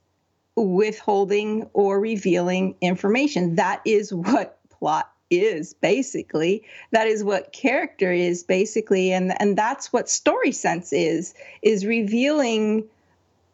withholding 0.56 1.70
or 1.74 2.00
revealing 2.00 2.76
information. 2.82 3.56
That 3.56 3.82
is 3.86 4.14
what 4.14 4.60
plot 4.70 5.11
is 5.32 5.74
basically. 5.74 6.64
That 6.92 7.08
is 7.08 7.24
what 7.24 7.54
character 7.54 8.12
is 8.12 8.44
basically 8.44 9.12
and 9.12 9.34
and 9.42 9.58
that's 9.58 9.92
what 9.92 10.10
story 10.10 10.52
sense 10.52 10.94
is 10.94 11.34
is 11.62 11.86
revealing 11.86 12.84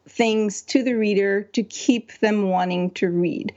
things 0.10 0.62
to 0.64 0.84
the 0.84 0.94
reader 0.94 1.44
to 1.44 1.64
keep 1.64 2.18
them 2.20 2.50
wanting 2.50 2.92
to 2.92 3.10
read. 3.10 3.54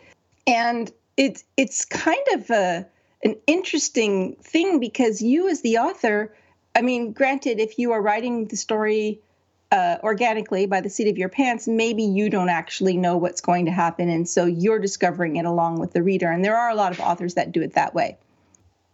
And 0.47 0.93
it's 1.17 1.45
it's 1.57 1.85
kind 1.85 2.27
of 2.35 2.50
a 2.50 2.87
an 3.25 3.37
interesting 3.47 4.37
thing 4.43 4.79
because 4.81 5.21
you 5.21 5.49
as 5.49 5.62
the 5.62 5.79
author, 5.79 6.35
I 6.75 6.83
mean, 6.83 7.12
granted, 7.12 7.61
if 7.61 7.79
you 7.79 7.93
are 7.93 8.00
writing 8.00 8.47
the 8.47 8.57
story 8.57 9.21
uh, 9.73 9.97
organically 10.03 10.67
by 10.67 10.81
the 10.81 10.91
seat 10.91 11.09
of 11.09 11.17
your 11.17 11.29
pants, 11.29 11.69
maybe 11.69 12.03
you 12.03 12.29
don't 12.29 12.49
actually 12.49 12.97
know 12.97 13.17
what's 13.17 13.41
going 13.41 13.67
to 13.67 13.71
happen. 13.71 14.09
And 14.09 14.29
so 14.29 14.45
you're 14.47 14.79
discovering 14.79 15.37
it 15.37 15.45
along 15.45 15.79
with 15.79 15.93
the 15.93 16.03
reader. 16.03 16.31
And 16.31 16.45
there 16.45 16.57
are 16.57 16.71
a 16.71 16.75
lot 16.75 16.93
of 16.93 17.00
authors 17.00 17.35
that 17.35 17.53
do 17.53 17.62
it 17.62 17.75
that 17.75 17.95
way. 17.95 18.19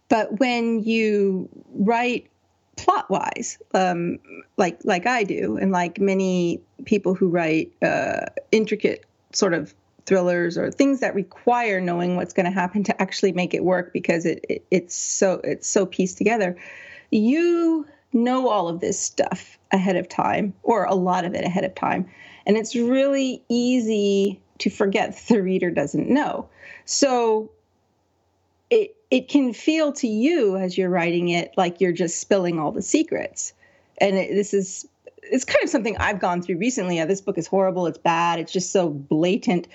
But 0.09 0.39
when 0.39 0.83
you 0.83 1.49
write 1.73 2.27
plot 2.75 3.09
wise, 3.09 3.57
um, 3.73 4.19
like 4.55 4.79
like 4.83 5.05
I 5.05 5.23
do, 5.23 5.57
and 5.57 5.71
like 5.71 5.99
many 5.99 6.61
people 6.85 7.13
who 7.13 7.27
write 7.27 7.73
uh, 7.81 8.27
intricate 8.51 9.05
sort 9.33 9.53
of 9.53 9.73
thrillers 10.05 10.57
or 10.57 10.71
things 10.71 11.01
that 11.01 11.13
require 11.13 11.81
knowing 11.81 12.15
what's 12.15 12.33
going 12.33 12.45
to 12.45 12.51
happen 12.51 12.83
to 12.83 13.01
actually 13.01 13.33
make 13.33 13.53
it 13.53 13.65
work 13.65 13.91
because 13.91 14.25
it, 14.25 14.45
it 14.47 14.65
it's 14.71 14.95
so 14.95 15.41
it's 15.43 15.67
so 15.67 15.85
pieced 15.85 16.17
together. 16.17 16.55
You 17.11 17.85
know 18.13 18.49
all 18.49 18.67
of 18.67 18.79
this 18.79 18.99
stuff 18.99 19.57
ahead 19.71 19.95
of 19.95 20.07
time, 20.07 20.53
or 20.63 20.85
a 20.85 20.95
lot 20.95 21.25
of 21.25 21.33
it 21.33 21.43
ahead 21.43 21.63
of 21.63 21.75
time, 21.75 22.09
and 22.45 22.57
it's 22.57 22.75
really 22.75 23.43
easy 23.49 24.39
to 24.59 24.69
forget 24.69 25.21
the 25.27 25.41
reader 25.41 25.69
doesn't 25.69 26.09
know. 26.09 26.47
So 26.85 27.51
it 28.69 28.95
it 29.09 29.29
can 29.29 29.53
feel 29.53 29.93
to 29.93 30.07
you 30.07 30.57
as 30.57 30.77
you're 30.77 30.89
writing 30.89 31.29
it 31.29 31.53
like 31.57 31.79
you're 31.79 31.93
just 31.93 32.19
spilling 32.19 32.59
all 32.59 32.71
the 32.71 32.81
secrets. 32.81 33.53
And 33.99 34.17
it, 34.17 34.29
this 34.29 34.53
is 34.53 34.87
it's 35.23 35.45
kind 35.45 35.63
of 35.63 35.69
something 35.69 35.97
I've 35.97 36.19
gone 36.19 36.41
through 36.41 36.57
recently. 36.57 36.97
Yeah, 36.97 37.05
this 37.05 37.21
book 37.21 37.37
is 37.37 37.47
horrible. 37.47 37.87
It's 37.87 37.97
bad. 37.97 38.39
It's 38.39 38.51
just 38.51 38.71
so 38.71 38.89
blatant. 38.89 39.67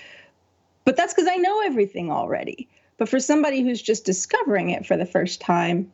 But 0.85 0.97
that's 0.97 1.13
because 1.13 1.29
I 1.29 1.37
know 1.37 1.61
everything 1.61 2.11
already. 2.11 2.67
But 2.97 3.09
for 3.09 3.19
somebody 3.19 3.61
who's 3.61 3.81
just 3.81 4.05
discovering 4.05 4.69
it 4.69 4.85
for 4.85 4.97
the 4.97 5.05
first 5.05 5.41
time, 5.41 5.91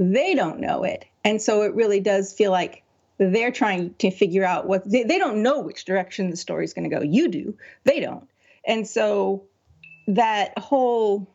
they 0.00 0.34
don't 0.34 0.60
know 0.60 0.82
it. 0.82 1.04
And 1.24 1.40
so 1.40 1.62
it 1.62 1.74
really 1.74 2.00
does 2.00 2.32
feel 2.32 2.50
like 2.50 2.82
they're 3.18 3.52
trying 3.52 3.94
to 3.98 4.10
figure 4.10 4.44
out 4.44 4.66
what 4.66 4.90
they, 4.90 5.02
they 5.04 5.18
don't 5.18 5.42
know 5.42 5.60
which 5.60 5.84
direction 5.84 6.30
the 6.30 6.36
story's 6.36 6.72
going 6.72 6.88
to 6.88 6.96
go. 6.96 7.02
You 7.02 7.28
do, 7.28 7.54
they 7.84 8.00
don't. 8.00 8.26
And 8.64 8.88
so 8.88 9.44
that 10.08 10.58
whole, 10.58 11.28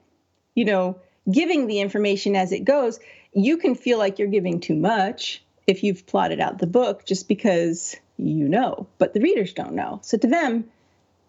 you 0.56 0.66
know, 0.66 1.00
giving 1.32 1.68
the 1.68 1.80
information 1.80 2.36
as 2.36 2.52
it 2.52 2.66
goes, 2.66 3.00
you 3.34 3.58
can 3.58 3.76
feel 3.76 4.00
like 4.00 4.18
you're 4.18 4.28
giving 4.28 4.60
too 4.60 4.76
much 4.76 5.44
if 5.68 5.84
you've 5.84 6.06
plotted 6.08 6.40
out 6.40 6.58
the 6.58 6.68
book 6.68 7.06
just 7.06 7.28
because 7.28 7.96
you 8.18 8.48
know, 8.48 8.88
but 8.98 9.14
the 9.14 9.20
readers 9.20 9.54
don't 9.54 9.74
know. 9.74 10.00
So 10.02 10.18
to 10.18 10.28
them, 10.28 10.66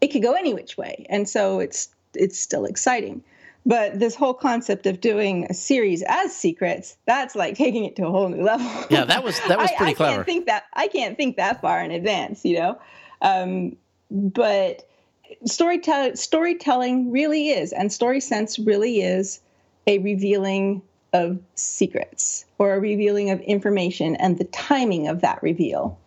it 0.00 0.08
could 0.08 0.22
go 0.22 0.34
any 0.34 0.54
which 0.54 0.76
way. 0.76 1.04
And 1.08 1.28
so 1.28 1.60
it's 1.60 1.88
it's 2.14 2.38
still 2.38 2.64
exciting. 2.64 3.22
But 3.66 3.98
this 3.98 4.14
whole 4.14 4.32
concept 4.32 4.86
of 4.86 5.00
doing 5.00 5.48
a 5.50 5.54
series 5.54 6.04
as 6.06 6.34
secrets, 6.34 6.96
that's 7.04 7.34
like 7.34 7.56
taking 7.56 7.84
it 7.84 7.96
to 7.96 8.06
a 8.06 8.10
whole 8.10 8.28
new 8.28 8.44
level. 8.44 8.70
Yeah, 8.90 9.04
that 9.04 9.24
was 9.24 9.40
that 9.48 9.58
was 9.58 9.70
pretty 9.76 9.90
I, 9.90 9.90
I 9.90 9.94
clever. 9.94 10.14
Can't 10.14 10.26
think 10.26 10.46
that 10.46 10.64
I 10.74 10.86
can't 10.86 11.16
think 11.16 11.36
that 11.36 11.60
far 11.60 11.82
in 11.82 11.90
advance, 11.90 12.44
you 12.44 12.58
know. 12.58 12.78
Um, 13.22 13.76
but 14.08 14.88
storytelling 15.44 16.14
storytelling 16.14 17.10
really 17.10 17.48
is, 17.50 17.72
and 17.72 17.92
story 17.92 18.20
sense 18.20 18.56
really 18.56 19.02
is 19.02 19.40
a 19.88 19.98
revealing 19.98 20.80
of 21.12 21.40
secrets 21.56 22.44
or 22.58 22.74
a 22.74 22.78
revealing 22.78 23.30
of 23.30 23.40
information 23.40 24.14
and 24.16 24.38
the 24.38 24.44
timing 24.44 25.08
of 25.08 25.22
that 25.22 25.42
reveal. 25.42 25.98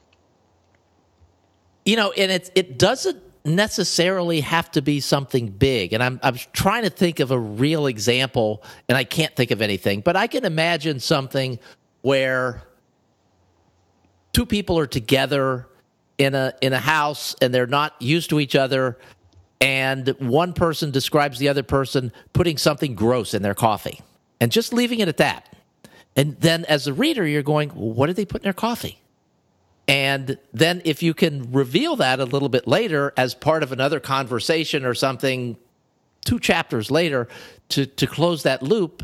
You 1.85 1.97
know, 1.97 2.13
and 2.13 2.31
it 2.31 2.51
it 2.55 2.79
doesn't 2.79 3.21
necessarily 3.45 4.41
have 4.41 4.69
to 4.71 4.81
be 4.81 4.99
something 4.99 5.49
big. 5.49 5.93
And 5.93 6.03
I'm 6.03 6.19
I'm 6.23 6.35
trying 6.53 6.83
to 6.83 6.89
think 6.89 7.19
of 7.19 7.31
a 7.31 7.39
real 7.39 7.87
example 7.87 8.63
and 8.87 8.97
I 8.97 9.03
can't 9.03 9.35
think 9.35 9.51
of 9.51 9.61
anything, 9.61 10.01
but 10.01 10.15
I 10.15 10.27
can 10.27 10.45
imagine 10.45 10.99
something 10.99 11.59
where 12.01 12.63
two 14.33 14.45
people 14.45 14.77
are 14.77 14.87
together 14.87 15.67
in 16.17 16.35
a 16.35 16.53
in 16.61 16.73
a 16.73 16.79
house 16.79 17.35
and 17.41 17.53
they're 17.53 17.67
not 17.67 17.95
used 18.01 18.29
to 18.31 18.39
each 18.39 18.55
other 18.55 18.97
and 19.61 20.09
one 20.19 20.53
person 20.53 20.91
describes 20.91 21.37
the 21.39 21.49
other 21.49 21.63
person 21.63 22.11
putting 22.33 22.57
something 22.57 22.95
gross 22.95 23.33
in 23.33 23.41
their 23.41 23.53
coffee 23.53 23.99
and 24.39 24.51
just 24.51 24.73
leaving 24.73 24.99
it 24.99 25.07
at 25.07 25.17
that. 25.17 25.53
And 26.15 26.39
then 26.39 26.65
as 26.65 26.87
a 26.87 26.93
reader, 26.93 27.25
you're 27.27 27.43
going, 27.43 27.69
well, 27.75 27.93
what 27.93 28.07
did 28.07 28.15
they 28.15 28.25
put 28.25 28.41
in 28.41 28.43
their 28.43 28.53
coffee? 28.53 28.99
And 29.89 30.37
then 30.53 30.83
if 30.85 31.01
you 31.01 31.15
can 31.15 31.51
reveal 31.51 31.95
that 31.95 32.19
a 32.19 32.25
little 32.25 32.47
bit 32.47 32.67
later 32.67 33.11
as 33.17 33.33
part 33.33 33.63
of 33.63 33.71
another 33.71 33.99
conversation 33.99 34.85
or 34.85 34.93
something, 34.93 35.57
two 36.23 36.39
chapters 36.39 36.91
later, 36.91 37.27
to, 37.69 37.87
to 37.87 38.05
close 38.05 38.43
that 38.43 38.61
loop, 38.61 39.01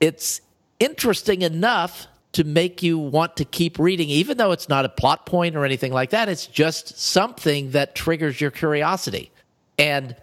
it's 0.00 0.42
interesting 0.78 1.40
enough 1.40 2.06
to 2.32 2.44
make 2.44 2.82
you 2.82 2.98
want 2.98 3.36
to 3.38 3.46
keep 3.46 3.78
reading, 3.78 4.10
even 4.10 4.36
though 4.36 4.52
it's 4.52 4.68
not 4.68 4.84
a 4.84 4.90
plot 4.90 5.24
point 5.24 5.56
or 5.56 5.64
anything 5.64 5.92
like 5.92 6.10
that. 6.10 6.28
It's 6.28 6.46
just 6.46 6.98
something 6.98 7.70
that 7.70 7.94
triggers 7.94 8.40
your 8.40 8.50
curiosity. 8.50 9.30
And 9.78 10.14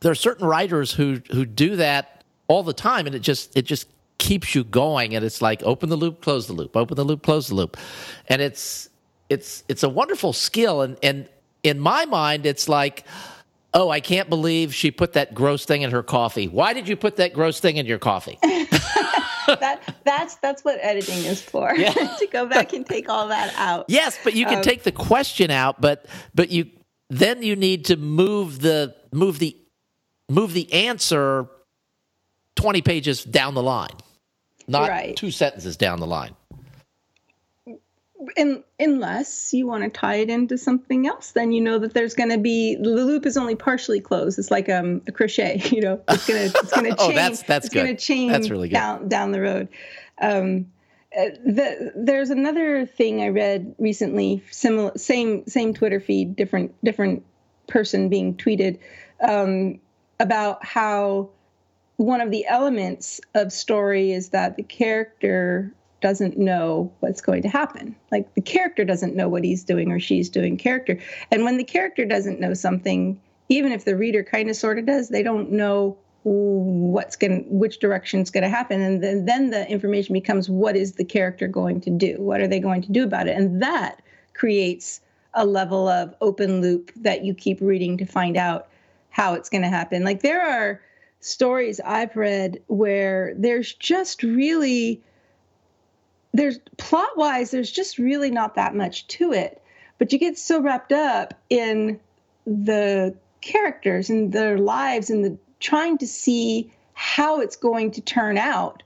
there 0.00 0.12
are 0.12 0.16
certain 0.16 0.46
writers 0.46 0.92
who 0.92 1.20
who 1.32 1.44
do 1.44 1.76
that 1.76 2.22
all 2.46 2.62
the 2.62 2.74
time, 2.74 3.06
and 3.06 3.14
it 3.14 3.20
just 3.20 3.56
it 3.56 3.62
just 3.62 3.88
keeps 4.18 4.54
you 4.54 4.64
going. 4.64 5.14
And 5.16 5.24
it's 5.24 5.40
like 5.40 5.62
open 5.62 5.88
the 5.88 5.96
loop, 5.96 6.20
close 6.20 6.46
the 6.46 6.52
loop, 6.52 6.76
open 6.76 6.96
the 6.96 7.04
loop, 7.04 7.22
close 7.22 7.48
the 7.48 7.54
loop, 7.54 7.76
and 8.28 8.42
it's 8.42 8.89
it's 9.30 9.64
it's 9.68 9.82
a 9.82 9.88
wonderful 9.88 10.32
skill. 10.32 10.82
And 10.82 10.98
and 11.02 11.28
in 11.62 11.78
my 11.78 12.04
mind, 12.04 12.46
it's 12.46 12.68
like. 12.68 13.06
Oh, 13.72 13.88
I 13.88 14.00
can't 14.00 14.28
believe 14.28 14.74
she 14.74 14.90
put 14.90 15.12
that 15.12 15.32
gross 15.32 15.64
thing 15.64 15.82
in 15.82 15.92
her 15.92 16.02
coffee. 16.02 16.48
Why 16.48 16.72
did 16.72 16.88
you 16.88 16.96
put 16.96 17.14
that 17.18 17.32
gross 17.32 17.60
thing 17.60 17.76
in 17.76 17.86
your 17.86 18.00
coffee? 18.00 18.36
that 18.42 19.94
that's 20.04 20.34
that's 20.34 20.64
what 20.64 20.80
editing 20.82 21.24
is 21.24 21.40
for. 21.40 21.72
Yeah. 21.76 21.92
to 22.18 22.26
go 22.32 22.46
back 22.46 22.72
and 22.72 22.84
take 22.84 23.08
all 23.08 23.28
that 23.28 23.54
out. 23.56 23.84
Yes, 23.86 24.18
but 24.24 24.34
you 24.34 24.44
can 24.44 24.56
um, 24.56 24.62
take 24.62 24.82
the 24.82 24.90
question 24.90 25.52
out, 25.52 25.80
but 25.80 26.06
but 26.34 26.50
you 26.50 26.68
then 27.10 27.42
you 27.42 27.56
need 27.56 27.84
to 27.86 27.96
move 27.96 28.60
the 28.60 28.94
move 29.12 29.38
the 29.38 29.56
move 30.30 30.54
the 30.54 30.72
answer 30.72 31.46
20 32.56 32.82
pages 32.82 33.24
down 33.24 33.54
the 33.54 33.62
line 33.62 33.94
not 34.68 34.88
right. 34.88 35.16
two 35.16 35.30
sentences 35.30 35.76
down 35.76 35.98
the 35.98 36.06
line 36.06 36.34
in, 38.36 38.62
unless 38.78 39.52
you 39.52 39.66
want 39.66 39.82
to 39.84 39.90
tie 39.90 40.16
it 40.16 40.30
into 40.30 40.58
something 40.58 41.06
else 41.06 41.32
then 41.32 41.52
you 41.52 41.60
know 41.60 41.78
that 41.78 41.94
there's 41.94 42.14
going 42.14 42.30
to 42.30 42.38
be 42.38 42.76
the 42.76 42.88
loop 42.88 43.26
is 43.26 43.36
only 43.36 43.54
partially 43.54 44.00
closed. 44.00 44.38
It's 44.38 44.50
like 44.50 44.68
um, 44.68 45.02
a 45.06 45.12
crochet 45.12 45.62
you 45.70 45.80
know? 45.80 46.00
It's 46.08 46.26
going 46.26 46.50
to 46.50 46.58
it's 46.58 46.72
going 46.72 46.90
to 46.90 46.96
change 46.96 47.12
oh, 47.12 47.14
that's 47.14 47.42
that's 47.42 47.66
it's 47.66 47.74
going 47.74 47.86
to 47.86 47.96
change 47.96 48.32
that's 48.32 48.50
really 48.50 48.68
good. 48.68 48.74
down 48.74 49.08
down 49.08 49.32
the 49.32 49.40
road. 49.40 49.68
Um, 50.20 50.66
uh, 51.16 51.30
the, 51.44 51.92
there's 51.96 52.30
another 52.30 52.86
thing 52.86 53.20
I 53.20 53.28
read 53.28 53.74
recently, 53.78 54.44
similar, 54.50 54.96
same 54.96 55.46
same 55.46 55.74
Twitter 55.74 55.98
feed, 55.98 56.36
different 56.36 56.72
different 56.84 57.24
person 57.66 58.08
being 58.08 58.36
tweeted 58.36 58.78
um, 59.20 59.80
about 60.20 60.64
how 60.64 61.30
one 61.96 62.20
of 62.20 62.30
the 62.30 62.46
elements 62.46 63.20
of 63.34 63.52
story 63.52 64.12
is 64.12 64.30
that 64.30 64.56
the 64.56 64.62
character 64.62 65.74
doesn't 66.00 66.38
know 66.38 66.92
what's 67.00 67.20
going 67.20 67.42
to 67.42 67.48
happen. 67.48 67.94
Like 68.10 68.34
the 68.34 68.40
character 68.40 68.84
doesn't 68.84 69.14
know 69.14 69.28
what 69.28 69.44
he's 69.44 69.64
doing 69.64 69.90
or 69.90 70.00
she's 70.00 70.28
doing 70.28 70.56
character. 70.56 70.98
And 71.30 71.44
when 71.44 71.56
the 71.56 71.64
character 71.64 72.04
doesn't 72.04 72.40
know 72.40 72.54
something, 72.54 73.20
even 73.48 73.72
if 73.72 73.84
the 73.84 73.96
reader 73.96 74.22
kind 74.22 74.48
of 74.48 74.56
sort 74.56 74.78
of 74.78 74.86
does, 74.86 75.08
they 75.08 75.22
don't 75.22 75.50
know 75.50 75.96
what's 76.22 77.16
going 77.16 77.46
which 77.48 77.78
direction 77.78 78.20
is 78.20 78.30
going 78.30 78.42
to 78.42 78.48
happen 78.50 78.82
and 78.82 79.02
then 79.02 79.24
then 79.24 79.48
the 79.48 79.66
information 79.70 80.12
becomes 80.12 80.50
what 80.50 80.76
is 80.76 80.92
the 80.92 81.04
character 81.04 81.48
going 81.48 81.80
to 81.80 81.88
do 81.88 82.14
what 82.18 82.42
are 82.42 82.46
they 82.46 82.60
going 82.60 82.82
to 82.82 82.92
do 82.92 83.02
about 83.04 83.26
it 83.26 83.34
and 83.34 83.62
that 83.62 84.02
creates 84.34 85.00
a 85.32 85.46
level 85.46 85.88
of 85.88 86.14
open 86.20 86.60
loop 86.60 86.92
that 86.94 87.24
you 87.24 87.32
keep 87.32 87.58
reading 87.62 87.96
to 87.96 88.04
find 88.04 88.36
out 88.36 88.68
how 89.08 89.32
it's 89.32 89.48
going 89.48 89.62
to 89.62 89.68
happen 89.68 90.04
like 90.04 90.20
there 90.20 90.42
are 90.42 90.82
stories 91.20 91.80
i've 91.86 92.14
read 92.14 92.60
where 92.66 93.32
there's 93.38 93.72
just 93.72 94.22
really 94.22 95.02
there's 96.32 96.58
plot 96.76 97.16
wise 97.16 97.50
there's 97.50 97.70
just 97.70 97.98
really 97.98 98.30
not 98.30 98.54
that 98.54 98.74
much 98.74 99.06
to 99.06 99.32
it 99.32 99.62
but 99.98 100.12
you 100.12 100.18
get 100.18 100.38
so 100.38 100.60
wrapped 100.60 100.92
up 100.92 101.34
in 101.48 102.00
the 102.46 103.14
characters 103.40 104.10
and 104.10 104.32
their 104.32 104.58
lives 104.58 105.10
and 105.10 105.24
the 105.24 105.38
trying 105.60 105.98
to 105.98 106.06
see 106.06 106.72
how 106.94 107.40
it's 107.40 107.56
going 107.56 107.90
to 107.92 108.00
turn 108.00 108.38
out 108.38 108.82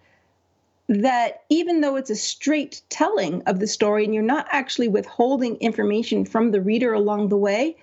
that 0.88 1.42
even 1.48 1.80
though 1.80 1.96
it's 1.96 2.10
a 2.10 2.16
straight 2.16 2.82
telling 2.90 3.42
of 3.42 3.58
the 3.58 3.66
story 3.66 4.04
and 4.04 4.12
you're 4.12 4.22
not 4.22 4.46
actually 4.50 4.88
withholding 4.88 5.56
information 5.56 6.24
from 6.24 6.50
the 6.50 6.60
reader 6.60 6.92
along 6.92 7.28
the 7.28 7.36
way, 7.36 7.76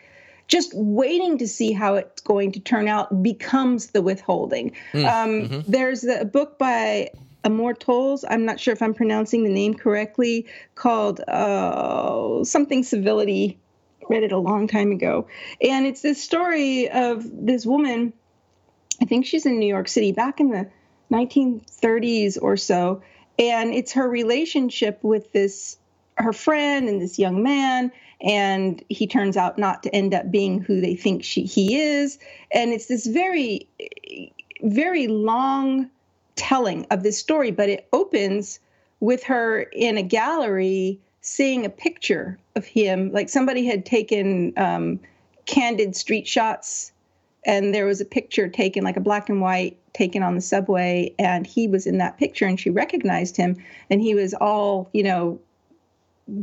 just 0.48 0.72
waiting 0.76 1.38
to 1.38 1.48
see 1.48 1.72
how 1.72 1.96
it's 1.96 2.22
going 2.22 2.52
to 2.52 2.60
turn 2.60 2.88
out 2.88 3.24
becomes 3.24 3.88
the 3.88 4.02
withholding. 4.02 4.72
Mm, 4.94 5.06
um, 5.06 5.30
mm-hmm. 5.30 5.72
There's 5.72 6.04
a 6.04 6.26
book 6.26 6.60
by 6.60 7.10
Amor 7.44 7.74
Towles, 7.74 8.24
I'm 8.30 8.46
not 8.46 8.60
sure 8.60 8.74
if 8.74 8.82
I'm 8.82 8.94
pronouncing 8.94 9.44
the 9.44 9.50
name 9.50 9.74
correctly, 9.74 10.46
called 10.76 11.22
uh, 11.22 12.44
something 12.44 12.84
civility. 12.84 13.58
Read 14.10 14.24
it 14.24 14.32
a 14.32 14.38
long 14.38 14.68
time 14.68 14.92
ago. 14.92 15.28
And 15.62 15.86
it's 15.86 16.02
this 16.02 16.22
story 16.22 16.90
of 16.90 17.24
this 17.32 17.66
woman 17.66 18.14
I 19.02 19.06
think 19.06 19.26
she's 19.26 19.46
in 19.46 19.60
New 19.60 19.68
York 19.68 19.88
City 19.88 20.12
back 20.12 20.40
in 20.40 20.52
the 20.52 20.70
1930s 21.12 22.38
or 22.42 22.56
so. 22.56 23.02
And 23.40 23.74
it's 23.74 23.94
her 23.94 24.08
relationship 24.08 25.00
with 25.02 25.32
this, 25.32 25.78
her 26.16 26.34
friend 26.34 26.88
and 26.88 27.02
this 27.02 27.18
young 27.18 27.42
man. 27.42 27.92
And 28.22 28.84
he 28.90 29.08
turns 29.08 29.36
out 29.36 29.58
not 29.58 29.82
to 29.84 29.96
end 29.96 30.14
up 30.14 30.30
being 30.30 30.62
who 30.62 30.80
they 30.80 30.96
think 30.96 31.24
she, 31.24 31.44
he 31.44 31.82
is. 31.82 32.20
And 32.54 32.72
it's 32.72 32.86
this 32.86 33.08
very, 33.08 33.68
very 34.62 35.08
long 35.08 35.90
telling 36.36 36.86
of 36.92 37.04
this 37.04 37.18
story, 37.18 37.52
but 37.52 37.70
it 37.70 37.88
opens 37.94 38.60
with 39.00 39.24
her 39.24 39.64
in 39.74 39.98
a 39.98 40.04
gallery 40.04 41.00
seeing 41.22 41.66
a 41.66 41.70
picture 41.70 42.38
of 42.56 42.66
him. 42.66 43.12
Like 43.12 43.30
somebody 43.30 43.66
had 43.66 43.86
taken 43.86 44.54
um, 44.58 45.00
candid 45.46 45.96
street 45.96 46.28
shots 46.28 46.92
and 47.46 47.74
there 47.74 47.86
was 47.86 48.02
a 48.02 48.06
picture 48.06 48.48
taken 48.48 48.84
like 48.84 48.98
a 48.98 49.02
black 49.02 49.30
and 49.30 49.42
white 49.42 49.78
taken 49.94 50.24
on 50.24 50.36
the 50.36 50.42
subway 50.42 51.14
and 51.20 51.46
he 51.46 51.68
was 51.68 51.86
in 51.86 51.98
that 51.98 52.18
picture 52.18 52.46
and 52.46 52.60
she 52.60 52.70
recognized 52.70 53.36
him 53.36 53.58
and 53.90 54.02
he 54.02 54.16
was 54.16 54.34
all 54.36 54.90
you 54.94 55.04
know 55.04 55.40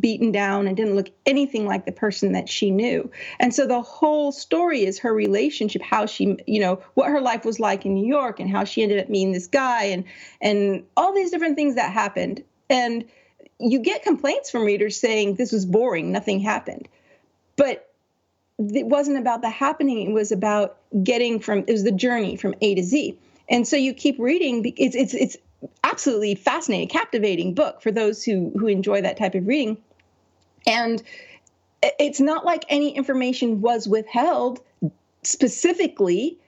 beaten 0.01 0.33
down 0.33 0.67
and 0.67 0.77
didn't 0.77 0.97
look 0.97 1.11
anything 1.25 1.67
like 1.67 1.85
the 1.85 1.93
person 1.93 2.33
that 2.33 2.49
she 2.49 2.71
knew. 2.71 3.11
And 3.39 3.55
so 3.55 3.67
the 3.67 3.81
whole 3.81 4.33
story 4.33 4.85
is 4.85 4.99
her 5.01 5.13
relationship 5.13 5.83
how 5.83 6.07
she 6.07 6.37
you 6.47 6.61
know 6.61 6.83
what 6.95 7.09
her 7.09 7.21
life 7.21 7.45
was 7.45 7.59
like 7.61 7.87
in 7.87 7.95
new 7.95 8.07
york 8.07 8.41
and 8.41 8.51
how 8.51 8.65
she 8.65 8.83
ended 8.83 8.99
up 8.99 9.09
meeting 9.09 9.33
this 9.33 9.47
guy 9.47 9.85
and 9.85 10.05
and 10.41 10.85
all 10.97 11.15
these 11.15 11.31
different 11.31 11.57
things 11.57 11.77
that 11.77 11.93
happened. 11.93 12.43
And 12.69 13.05
you 13.59 13.81
get 13.81 14.03
complaints 14.03 14.51
from 14.51 14.65
readers 14.65 15.01
saying 15.01 15.35
this 15.35 15.53
was 15.53 15.67
boring 15.67 16.13
nothing 16.13 16.41
happened. 16.41 16.89
But 17.57 17.89
it 18.59 18.87
wasn't 18.87 19.19
about 19.19 19.41
the 19.41 19.51
happening 19.51 20.11
it 20.11 20.13
was 20.13 20.33
about 20.33 20.79
getting 21.03 21.41
from 21.41 21.61
it 21.61 21.73
was 21.73 21.85
the 21.85 21.93
journey 21.93 22.37
from 22.37 22.55
a 22.61 22.75
to 22.75 22.83
z. 22.83 23.19
And 23.49 23.67
so 23.67 23.77
you 23.77 23.95
keep 23.95 24.19
reading 24.19 24.75
it's 24.77 24.97
it's 24.97 25.15
it's 25.15 25.37
absolutely 25.83 26.35
fascinating 26.35 26.89
captivating 26.89 27.55
book 27.55 27.83
for 27.83 27.91
those 27.91 28.23
who 28.23 28.53
who 28.59 28.67
enjoy 28.67 29.03
that 29.03 29.17
type 29.17 29.35
of 29.35 29.47
reading. 29.47 29.77
And 30.67 31.03
it's 31.83 32.21
not 32.21 32.45
like 32.45 32.65
any 32.69 32.95
information 32.97 33.61
was 33.61 33.89
withheld. 33.89 34.61
Specifically 35.23 36.39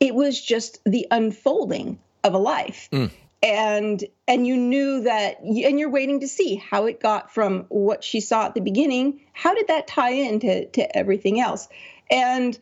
it 0.00 0.14
was 0.14 0.40
just 0.40 0.82
the 0.84 1.06
unfolding 1.10 1.98
of 2.24 2.34
a 2.34 2.38
life. 2.38 2.88
Mm. 2.92 3.10
And 3.42 4.04
and 4.28 4.46
you 4.46 4.56
knew 4.56 5.02
that 5.02 5.40
and 5.40 5.78
you're 5.78 5.90
waiting 5.90 6.20
to 6.20 6.28
see 6.28 6.56
how 6.56 6.86
it 6.86 7.00
got 7.00 7.32
from 7.32 7.64
what 7.68 8.04
she 8.04 8.20
saw 8.20 8.46
at 8.46 8.54
the 8.54 8.60
beginning. 8.60 9.20
How 9.32 9.54
did 9.54 9.68
that 9.68 9.86
tie 9.86 10.12
into 10.12 10.66
to 10.66 10.96
everything 10.96 11.40
else? 11.40 11.68
And 12.10 12.58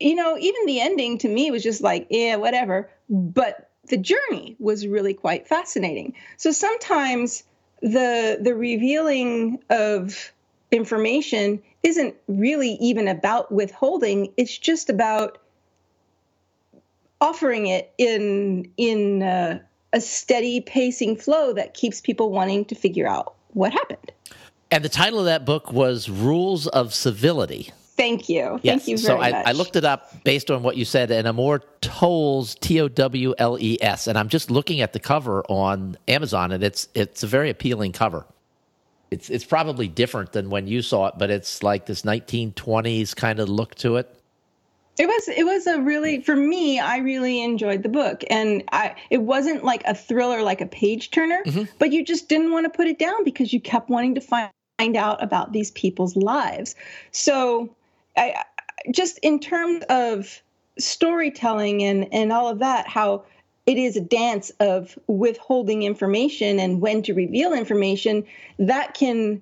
you 0.00 0.14
know 0.14 0.38
even 0.38 0.66
the 0.66 0.80
ending 0.80 1.18
to 1.18 1.28
me 1.28 1.50
was 1.50 1.62
just 1.62 1.82
like 1.82 2.06
yeah 2.08 2.36
whatever. 2.36 2.90
But 3.10 3.68
the 3.88 3.96
journey 3.96 4.56
was 4.58 4.86
really 4.86 5.14
quite 5.14 5.46
fascinating 5.46 6.14
so 6.36 6.52
sometimes 6.52 7.44
the 7.80 8.38
the 8.40 8.54
revealing 8.54 9.58
of 9.70 10.32
information 10.70 11.62
isn't 11.82 12.14
really 12.28 12.72
even 12.80 13.08
about 13.08 13.50
withholding 13.52 14.32
it's 14.36 14.56
just 14.56 14.88
about 14.88 15.38
offering 17.20 17.66
it 17.66 17.92
in 17.98 18.70
in 18.76 19.22
a 19.92 20.00
steady 20.00 20.60
pacing 20.60 21.16
flow 21.16 21.52
that 21.52 21.74
keeps 21.74 22.00
people 22.00 22.30
wanting 22.30 22.64
to 22.66 22.74
figure 22.74 23.06
out 23.06 23.34
what 23.52 23.72
happened. 23.72 24.12
And 24.70 24.82
the 24.82 24.88
title 24.88 25.18
of 25.18 25.26
that 25.26 25.44
book 25.44 25.72
was 25.72 26.08
Rules 26.08 26.66
of 26.68 26.94
Civility. 26.94 27.70
Thank 28.02 28.28
you. 28.28 28.58
Yes. 28.64 28.80
Thank 28.80 28.88
you 28.88 28.98
very 28.98 29.06
so 29.06 29.20
I, 29.20 29.30
much. 29.30 29.46
I 29.46 29.52
looked 29.52 29.76
it 29.76 29.84
up 29.84 30.24
based 30.24 30.50
on 30.50 30.64
what 30.64 30.76
you 30.76 30.84
said, 30.84 31.12
and 31.12 31.28
Amor 31.28 31.62
Towles, 31.82 32.56
T 32.56 32.80
O 32.80 32.88
W 32.88 33.32
L 33.38 33.56
E 33.60 33.78
S. 33.80 34.08
And 34.08 34.18
I'm 34.18 34.28
just 34.28 34.50
looking 34.50 34.80
at 34.80 34.92
the 34.92 34.98
cover 34.98 35.44
on 35.48 35.96
Amazon, 36.08 36.50
and 36.50 36.64
it's 36.64 36.88
it's 36.94 37.22
a 37.22 37.28
very 37.28 37.48
appealing 37.48 37.92
cover. 37.92 38.26
It's 39.12 39.30
it's 39.30 39.44
probably 39.44 39.86
different 39.86 40.32
than 40.32 40.50
when 40.50 40.66
you 40.66 40.82
saw 40.82 41.06
it, 41.06 41.14
but 41.16 41.30
it's 41.30 41.62
like 41.62 41.86
this 41.86 42.02
1920s 42.02 43.14
kind 43.14 43.38
of 43.38 43.48
look 43.48 43.76
to 43.76 43.98
it. 43.98 44.12
It 44.98 45.06
was 45.06 45.28
it 45.28 45.44
was 45.44 45.68
a 45.68 45.80
really 45.80 46.22
for 46.22 46.34
me 46.34 46.80
I 46.80 46.96
really 46.98 47.40
enjoyed 47.40 47.84
the 47.84 47.88
book 47.88 48.24
and 48.28 48.64
I 48.72 48.96
it 49.10 49.22
wasn't 49.22 49.62
like 49.62 49.82
a 49.86 49.94
thriller 49.94 50.42
like 50.42 50.60
a 50.60 50.66
page 50.66 51.10
turner 51.12 51.42
mm-hmm. 51.46 51.64
but 51.78 51.92
you 51.92 52.04
just 52.04 52.28
didn't 52.28 52.52
want 52.52 52.64
to 52.66 52.70
put 52.76 52.86
it 52.86 52.98
down 52.98 53.24
because 53.24 53.54
you 53.54 53.60
kept 53.60 53.88
wanting 53.88 54.14
to 54.16 54.20
find 54.20 54.50
out 54.94 55.22
about 55.22 55.52
these 55.52 55.70
people's 55.70 56.14
lives. 56.14 56.74
So 57.10 57.74
I 58.16 58.44
just 58.90 59.18
in 59.18 59.40
terms 59.40 59.84
of 59.88 60.42
storytelling 60.78 61.82
and 61.82 62.12
and 62.12 62.32
all 62.32 62.48
of 62.48 62.58
that 62.58 62.88
how 62.88 63.24
it 63.66 63.78
is 63.78 63.96
a 63.96 64.00
dance 64.00 64.50
of 64.58 64.98
withholding 65.06 65.84
information 65.84 66.58
and 66.58 66.80
when 66.80 67.02
to 67.02 67.14
reveal 67.14 67.52
information 67.52 68.24
that 68.58 68.94
can 68.94 69.40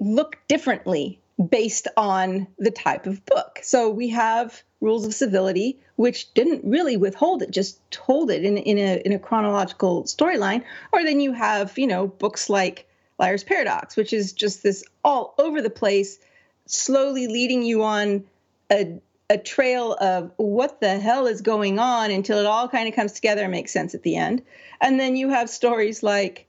look 0.00 0.36
differently 0.48 1.20
based 1.50 1.86
on 1.96 2.46
the 2.58 2.70
type 2.70 3.06
of 3.06 3.24
book. 3.26 3.60
So 3.62 3.90
we 3.90 4.08
have 4.08 4.62
rules 4.80 5.04
of 5.04 5.14
civility, 5.14 5.78
which 5.96 6.32
didn't 6.34 6.64
really 6.64 6.96
withhold 6.96 7.42
it, 7.42 7.50
just 7.50 7.78
told 7.90 8.30
it 8.30 8.44
in, 8.44 8.56
in 8.58 8.78
a 8.78 9.02
in 9.04 9.12
a 9.12 9.18
chronological 9.18 10.04
storyline. 10.04 10.62
Or 10.92 11.04
then 11.04 11.20
you 11.20 11.32
have, 11.32 11.78
you 11.78 11.86
know, 11.86 12.06
books 12.06 12.48
like 12.48 12.88
Liar's 13.18 13.44
Paradox, 13.44 13.96
which 13.96 14.12
is 14.12 14.32
just 14.32 14.62
this 14.62 14.84
all 15.04 15.34
over 15.38 15.62
the 15.62 15.70
place, 15.70 16.18
slowly 16.66 17.26
leading 17.26 17.62
you 17.62 17.82
on 17.82 18.24
a 18.70 19.00
a 19.28 19.38
trail 19.38 19.92
of 19.94 20.30
what 20.36 20.80
the 20.80 21.00
hell 21.00 21.26
is 21.26 21.40
going 21.40 21.80
on 21.80 22.12
until 22.12 22.38
it 22.38 22.46
all 22.46 22.68
kind 22.68 22.88
of 22.88 22.94
comes 22.94 23.12
together 23.12 23.42
and 23.42 23.50
makes 23.50 23.72
sense 23.72 23.94
at 23.94 24.04
the 24.04 24.14
end. 24.14 24.42
And 24.80 25.00
then 25.00 25.16
you 25.16 25.30
have 25.30 25.50
stories 25.50 26.02
like 26.02 26.46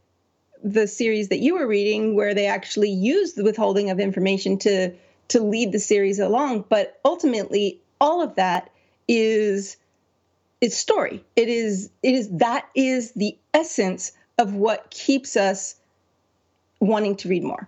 the 0.63 0.87
series 0.87 1.29
that 1.29 1.39
you 1.39 1.55
were 1.55 1.67
reading 1.67 2.15
where 2.15 2.33
they 2.33 2.47
actually 2.47 2.89
use 2.89 3.33
the 3.33 3.43
withholding 3.43 3.89
of 3.89 3.99
information 3.99 4.57
to 4.59 4.93
to 5.29 5.41
lead 5.41 5.71
the 5.71 5.79
series 5.79 6.19
along 6.19 6.65
but 6.69 6.99
ultimately 7.03 7.79
all 7.99 8.21
of 8.21 8.35
that 8.35 8.71
is 9.07 9.77
is 10.61 10.75
story 10.75 11.23
it 11.35 11.49
is 11.49 11.89
it 12.01 12.15
is 12.15 12.29
that 12.37 12.67
is 12.73 13.11
the 13.11 13.37
essence 13.53 14.13
of 14.37 14.53
what 14.53 14.89
keeps 14.89 15.35
us 15.35 15.75
wanting 16.79 17.15
to 17.15 17.29
read 17.29 17.43
more 17.43 17.67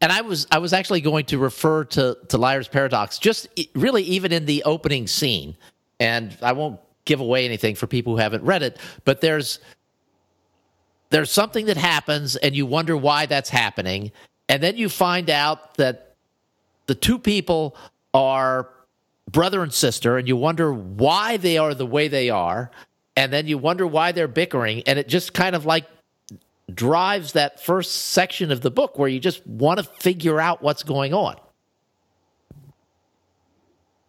and 0.00 0.12
I 0.12 0.20
was 0.20 0.46
I 0.50 0.58
was 0.58 0.72
actually 0.72 1.00
going 1.00 1.24
to 1.26 1.38
refer 1.38 1.84
to 1.84 2.16
to 2.28 2.38
Liar's 2.38 2.68
Paradox, 2.68 3.18
just 3.18 3.48
really 3.74 4.02
even 4.02 4.32
in 4.32 4.46
the 4.46 4.62
opening 4.64 5.06
scene, 5.06 5.56
and 6.00 6.36
I 6.42 6.52
won't 6.52 6.80
give 7.04 7.20
away 7.20 7.44
anything 7.44 7.74
for 7.74 7.86
people 7.86 8.14
who 8.14 8.18
haven't 8.18 8.44
read 8.44 8.62
it, 8.62 8.78
but 9.04 9.20
there's 9.20 9.60
there's 11.10 11.30
something 11.30 11.66
that 11.66 11.76
happens 11.76 12.36
and 12.36 12.54
you 12.54 12.66
wonder 12.66 12.96
why 12.96 13.26
that's 13.26 13.48
happening. 13.48 14.12
And 14.48 14.62
then 14.62 14.76
you 14.76 14.88
find 14.88 15.30
out 15.30 15.74
that 15.76 16.16
the 16.86 16.94
two 16.94 17.18
people 17.18 17.76
are 18.12 18.68
brother 19.30 19.62
and 19.62 19.72
sister 19.72 20.18
and 20.18 20.28
you 20.28 20.36
wonder 20.36 20.72
why 20.72 21.36
they 21.36 21.58
are 21.58 21.74
the 21.74 21.86
way 21.86 22.08
they 22.08 22.30
are. 22.30 22.70
And 23.16 23.32
then 23.32 23.46
you 23.46 23.56
wonder 23.56 23.86
why 23.86 24.12
they're 24.12 24.28
bickering. 24.28 24.82
And 24.86 24.98
it 24.98 25.08
just 25.08 25.32
kind 25.32 25.56
of 25.56 25.64
like 25.64 25.86
drives 26.72 27.32
that 27.32 27.62
first 27.62 27.92
section 27.92 28.50
of 28.50 28.60
the 28.60 28.70
book 28.70 28.98
where 28.98 29.08
you 29.08 29.20
just 29.20 29.46
want 29.46 29.78
to 29.78 29.84
figure 29.84 30.40
out 30.40 30.62
what's 30.62 30.82
going 30.82 31.14
on 31.14 31.36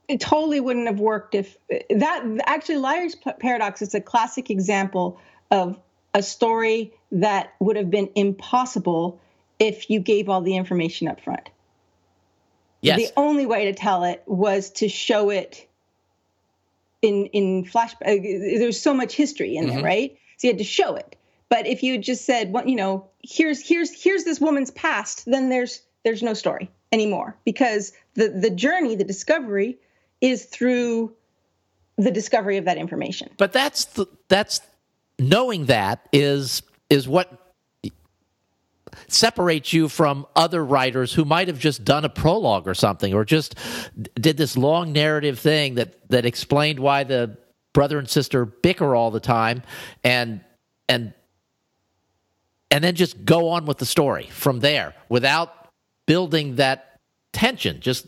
it 0.07 0.19
totally 0.19 0.59
wouldn't 0.59 0.87
have 0.87 0.99
worked 0.99 1.35
if 1.35 1.57
that 1.89 2.25
actually 2.45 2.77
liar's 2.77 3.15
paradox 3.39 3.81
is 3.81 3.93
a 3.93 4.01
classic 4.01 4.49
example 4.49 5.19
of 5.51 5.77
a 6.13 6.23
story 6.23 6.93
that 7.11 7.53
would 7.59 7.75
have 7.75 7.91
been 7.91 8.09
impossible 8.15 9.19
if 9.59 9.89
you 9.89 9.99
gave 9.99 10.29
all 10.29 10.41
the 10.41 10.55
information 10.55 11.07
up 11.07 11.21
front. 11.21 11.49
Yes. 12.81 12.97
The 12.97 13.13
only 13.17 13.45
way 13.45 13.65
to 13.65 13.73
tell 13.73 14.03
it 14.03 14.23
was 14.25 14.69
to 14.71 14.87
show 14.87 15.29
it 15.29 15.67
in 17.01 17.25
in 17.27 17.65
flash. 17.65 17.93
Uh, 17.95 18.15
there's 18.21 18.79
so 18.79 18.93
much 18.93 19.13
history 19.13 19.55
in 19.55 19.65
mm-hmm. 19.65 19.75
there, 19.75 19.83
right? 19.83 20.17
So 20.37 20.47
you 20.47 20.53
had 20.53 20.59
to 20.59 20.63
show 20.63 20.95
it. 20.95 21.15
But 21.49 21.65
if 21.65 21.81
you 21.81 21.97
just 21.97 22.25
said, 22.25 22.51
well, 22.51 22.67
you 22.67 22.75
know, 22.75 23.07
here's 23.23 23.65
here's 23.65 23.91
here's 24.01 24.23
this 24.23 24.39
woman's 24.39 24.71
past, 24.71 25.25
then 25.25 25.49
there's 25.49 25.81
there's 26.03 26.23
no 26.23 26.33
story 26.33 26.69
anymore 26.91 27.35
because 27.45 27.93
the 28.15 28.29
the 28.29 28.49
journey, 28.49 28.95
the 28.95 29.03
discovery, 29.03 29.77
is 30.21 30.45
through 30.45 31.13
the 31.97 32.11
discovery 32.11 32.57
of 32.57 32.65
that 32.65 32.77
information. 32.77 33.29
But 33.37 33.53
that's 33.53 33.85
the, 33.85 34.07
that's 34.27 34.61
knowing 35.19 35.65
that 35.65 36.07
is 36.11 36.61
is 36.89 37.07
what 37.07 37.53
separates 39.07 39.73
you 39.73 39.89
from 39.89 40.25
other 40.35 40.63
writers 40.63 41.13
who 41.13 41.23
might 41.23 41.47
have 41.47 41.59
just 41.59 41.83
done 41.85 42.03
a 42.03 42.09
prologue 42.09 42.67
or 42.67 42.73
something 42.73 43.13
or 43.13 43.23
just 43.23 43.55
did 44.15 44.37
this 44.37 44.57
long 44.57 44.91
narrative 44.91 45.39
thing 45.39 45.75
that 45.75 46.09
that 46.09 46.25
explained 46.25 46.79
why 46.79 47.03
the 47.03 47.37
brother 47.73 47.99
and 47.99 48.09
sister 48.09 48.45
bicker 48.45 48.95
all 48.95 49.11
the 49.11 49.19
time 49.19 49.61
and 50.03 50.41
and 50.89 51.13
and 52.71 52.83
then 52.83 52.95
just 52.95 53.23
go 53.25 53.49
on 53.49 53.65
with 53.65 53.77
the 53.77 53.85
story 53.85 54.27
from 54.31 54.59
there 54.59 54.93
without 55.09 55.69
building 56.05 56.55
that 56.55 56.99
tension 57.33 57.79
just 57.79 58.07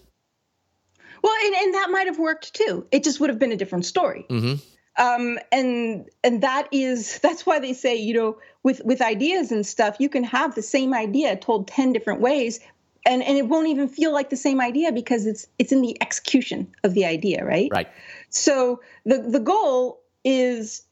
well 1.22 1.34
and, 1.46 1.56
and 1.56 1.74
that 1.74 1.90
might 1.92 2.08
have 2.08 2.18
worked 2.18 2.54
too. 2.54 2.88
It 2.92 3.04
just 3.04 3.20
would 3.20 3.30
have 3.30 3.40
been 3.40 3.52
a 3.52 3.58
different 3.58 3.86
story. 3.86 4.26
Mm-hmm. 4.30 4.56
Um, 5.02 5.40
and 5.52 6.10
and 6.24 6.42
that 6.44 6.68
is 6.72 7.20
that's 7.24 7.46
why 7.46 7.60
they 7.60 7.74
say 7.74 7.96
you 7.96 8.14
know 8.14 8.38
with 8.64 8.82
with 8.84 9.02
ideas 9.02 9.52
and 9.52 9.66
stuff 9.66 9.98
you 10.00 10.10
can 10.10 10.24
have 10.24 10.56
the 10.56 10.62
same 10.62 10.94
idea 10.94 11.36
told 11.38 11.68
10 11.68 11.94
different 11.94 12.22
ways 12.22 12.60
and 13.06 13.24
and 13.24 13.38
it 13.38 13.48
won't 13.48 13.68
even 13.68 13.88
feel 13.88 14.12
like 14.12 14.30
the 14.30 14.36
same 14.36 14.60
idea 14.60 14.92
because 14.92 15.26
it's 15.26 15.48
it's 15.58 15.72
in 15.72 15.82
the 15.82 15.98
execution 16.02 16.68
of 16.84 16.94
the 16.94 17.06
idea 17.06 17.46
right? 17.46 17.70
Right. 17.72 17.88
So 18.30 18.82
the 19.06 19.20
the 19.20 19.40
goal 19.40 20.02
is 20.26 20.84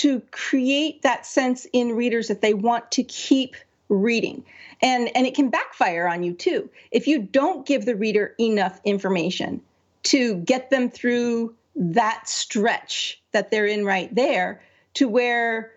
to 0.00 0.22
create 0.30 1.02
that 1.02 1.26
sense 1.26 1.66
in 1.74 1.92
readers 1.92 2.28
that 2.28 2.40
they 2.40 2.54
want 2.54 2.90
to 2.90 3.02
keep 3.02 3.54
reading. 3.90 4.42
And 4.80 5.14
and 5.14 5.26
it 5.26 5.34
can 5.34 5.50
backfire 5.50 6.08
on 6.08 6.22
you 6.22 6.32
too 6.32 6.70
if 6.90 7.06
you 7.06 7.18
don't 7.20 7.66
give 7.66 7.84
the 7.84 7.94
reader 7.94 8.34
enough 8.40 8.80
information 8.84 9.60
to 10.04 10.36
get 10.36 10.70
them 10.70 10.88
through 10.88 11.54
that 11.76 12.26
stretch 12.26 13.20
that 13.32 13.50
they're 13.50 13.66
in 13.66 13.84
right 13.84 14.14
there 14.14 14.62
to 14.94 15.06
where 15.06 15.72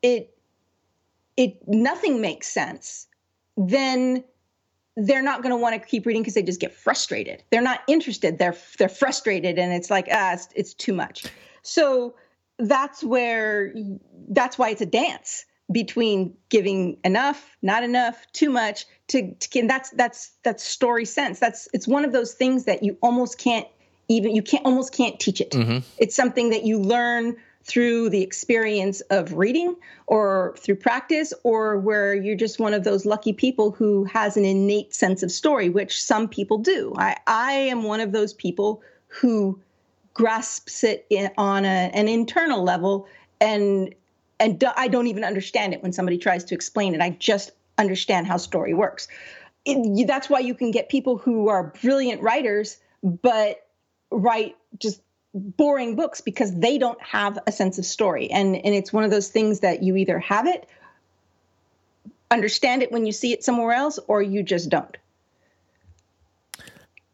it 0.00 0.32
it 1.36 1.56
nothing 1.66 2.20
makes 2.20 2.46
sense 2.46 3.08
then 3.56 4.22
they're 4.96 5.22
not 5.22 5.42
going 5.42 5.50
to 5.50 5.56
want 5.56 5.74
to 5.74 5.88
keep 5.88 6.06
reading 6.06 6.22
because 6.22 6.34
they 6.34 6.42
just 6.42 6.60
get 6.60 6.72
frustrated. 6.72 7.42
They're 7.50 7.60
not 7.60 7.80
interested. 7.88 8.38
They're 8.38 8.56
they're 8.78 8.88
frustrated 8.88 9.58
and 9.58 9.72
it's 9.72 9.90
like 9.90 10.06
ah 10.12 10.34
it's, 10.34 10.48
it's 10.54 10.72
too 10.72 10.92
much. 10.92 11.24
So 11.62 12.14
that's 12.58 13.04
where 13.04 13.74
that's 14.28 14.58
why 14.58 14.70
it's 14.70 14.80
a 14.80 14.86
dance 14.86 15.44
between 15.70 16.34
giving 16.48 16.96
enough 17.04 17.56
not 17.60 17.82
enough 17.82 18.24
too 18.32 18.50
much 18.50 18.86
to, 19.08 19.34
to 19.34 19.58
and 19.58 19.68
that's 19.68 19.90
that's 19.90 20.32
that's 20.42 20.62
story 20.64 21.04
sense. 21.04 21.38
That's 21.38 21.68
it's 21.72 21.88
one 21.88 22.04
of 22.04 22.12
those 22.12 22.34
things 22.34 22.64
that 22.64 22.82
you 22.82 22.96
almost 23.02 23.38
can't 23.38 23.66
even 24.08 24.34
you 24.34 24.42
can't 24.42 24.64
almost 24.64 24.92
can't 24.92 25.18
teach 25.18 25.40
it. 25.40 25.50
Mhm. 25.50 25.82
it's 25.98 26.14
something 26.14 26.50
that 26.50 26.64
you 26.64 26.78
learn 26.78 27.36
through 27.64 28.08
the 28.10 28.22
experience 28.22 29.00
of 29.10 29.32
reading 29.32 29.74
or 30.06 30.54
through 30.58 30.76
practice 30.76 31.32
or 31.42 31.76
where 31.80 32.14
you're 32.14 32.36
just 32.36 32.60
one 32.60 32.72
of 32.72 32.84
those 32.84 33.04
lucky 33.04 33.32
people 33.32 33.72
who 33.72 34.04
has 34.04 34.36
an 34.36 34.44
innate 34.44 34.94
sense 34.94 35.24
of 35.24 35.32
story 35.32 35.68
which 35.68 36.00
some 36.00 36.28
people 36.28 36.58
do. 36.58 36.94
I 36.96 37.16
i 37.26 37.52
am 37.52 37.82
one 37.82 38.00
of 38.00 38.12
those 38.12 38.32
people 38.32 38.82
who 39.08 39.60
grasps 40.16 40.82
it 40.82 41.06
in, 41.10 41.30
on 41.36 41.66
a, 41.66 41.90
an 41.92 42.08
internal 42.08 42.62
level 42.64 43.06
and 43.38 43.94
and 44.40 44.64
i 44.78 44.88
don't 44.88 45.08
even 45.08 45.24
understand 45.24 45.74
it 45.74 45.82
when 45.82 45.92
somebody 45.92 46.16
tries 46.16 46.42
to 46.42 46.54
explain 46.54 46.94
it 46.94 47.02
i 47.02 47.10
just 47.10 47.50
understand 47.76 48.26
how 48.26 48.38
story 48.38 48.72
works 48.72 49.08
it, 49.66 50.06
that's 50.06 50.30
why 50.30 50.38
you 50.38 50.54
can 50.54 50.70
get 50.70 50.88
people 50.88 51.18
who 51.18 51.48
are 51.48 51.74
brilliant 51.82 52.22
writers 52.22 52.78
but 53.02 53.68
write 54.10 54.56
just 54.78 55.02
boring 55.34 55.96
books 55.96 56.22
because 56.22 56.58
they 56.60 56.78
don't 56.78 57.00
have 57.02 57.38
a 57.46 57.52
sense 57.52 57.78
of 57.78 57.84
story 57.84 58.30
and 58.30 58.56
and 58.56 58.74
it's 58.74 58.94
one 58.94 59.04
of 59.04 59.10
those 59.10 59.28
things 59.28 59.60
that 59.60 59.82
you 59.82 59.96
either 59.96 60.18
have 60.18 60.46
it 60.46 60.66
understand 62.30 62.82
it 62.82 62.90
when 62.90 63.04
you 63.04 63.12
see 63.12 63.34
it 63.34 63.44
somewhere 63.44 63.74
else 63.74 63.98
or 64.08 64.22
you 64.22 64.42
just 64.42 64.70
don't 64.70 64.96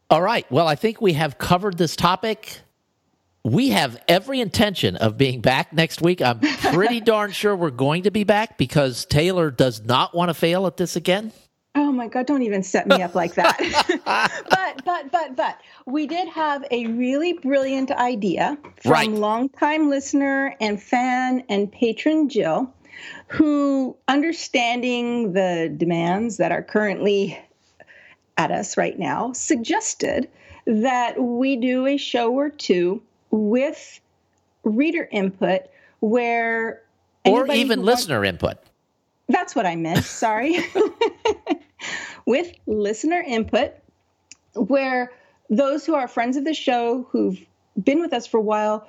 All 0.09 0.21
right. 0.21 0.45
Well, 0.51 0.67
I 0.67 0.75
think 0.75 1.01
we 1.01 1.13
have 1.13 1.39
covered 1.39 1.79
this 1.79 1.95
topic. 1.95 2.59
We 3.45 3.71
have 3.71 4.01
every 4.07 4.39
intention 4.39 4.95
of 4.95 5.17
being 5.17 5.41
back 5.41 5.73
next 5.73 6.01
week. 6.01 6.21
I'm 6.21 6.39
pretty 6.39 7.01
darn 7.01 7.31
sure 7.31 7.53
we're 7.55 7.71
going 7.71 8.03
to 8.03 8.11
be 8.11 8.23
back 8.23 8.57
because 8.57 9.03
Taylor 9.03 9.51
does 9.51 9.83
not 9.83 10.15
want 10.15 10.29
to 10.29 10.33
fail 10.33 10.65
at 10.65 10.77
this 10.77 10.95
again. 10.95 11.33
Oh 11.75 11.91
my 11.91 12.07
God, 12.07 12.25
don't 12.25 12.43
even 12.43 12.63
set 12.63 12.87
me 12.87 13.01
up 13.01 13.15
like 13.15 13.33
that. 13.33 13.57
but, 14.49 14.85
but, 14.85 15.11
but, 15.11 15.35
but, 15.35 15.59
we 15.85 16.07
did 16.07 16.29
have 16.29 16.63
a 16.71 16.87
really 16.87 17.33
brilliant 17.33 17.91
idea 17.91 18.57
from 18.81 18.91
Right. 18.91 19.09
longtime 19.09 19.89
listener 19.89 20.55
and 20.61 20.81
fan 20.81 21.43
and 21.49 21.69
patron 21.69 22.29
Jill, 22.29 22.73
who, 23.27 23.97
understanding 24.07 25.33
the 25.33 25.73
demands 25.75 26.37
that 26.37 26.53
are 26.53 26.63
currently 26.63 27.37
at 28.37 28.51
us 28.51 28.77
right 28.77 28.97
now, 28.97 29.33
suggested 29.33 30.29
that 30.65 31.21
we 31.21 31.57
do 31.57 31.85
a 31.87 31.97
show 31.97 32.31
or 32.31 32.49
two 32.49 33.01
with 33.33 33.99
reader 34.63 35.09
input 35.11 35.63
where. 35.99 36.83
Or 37.25 37.47
even 37.51 37.79
who 37.79 37.85
wants- 37.85 38.01
listener 38.01 38.23
input. 38.23 38.57
that's 39.27 39.55
what 39.55 39.65
I 39.65 39.75
meant. 39.75 40.03
Sorry. 40.05 40.59
With 42.25 42.53
listener 42.67 43.21
input, 43.25 43.73
where 44.55 45.11
those 45.49 45.85
who 45.85 45.95
are 45.95 46.07
friends 46.07 46.37
of 46.37 46.45
the 46.45 46.53
show 46.53 47.07
who've 47.11 47.39
been 47.81 47.99
with 47.99 48.13
us 48.13 48.27
for 48.27 48.37
a 48.37 48.41
while 48.41 48.87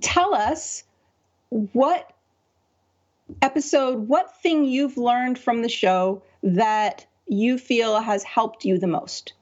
tell 0.00 0.34
us 0.34 0.84
what 1.48 2.12
episode, 3.40 4.06
what 4.08 4.40
thing 4.42 4.64
you've 4.64 4.96
learned 4.96 5.38
from 5.38 5.62
the 5.62 5.68
show 5.68 6.22
that 6.42 7.06
you 7.26 7.58
feel 7.58 8.00
has 8.00 8.22
helped 8.22 8.64
you 8.64 8.78
the 8.78 8.86
most. 8.86 9.32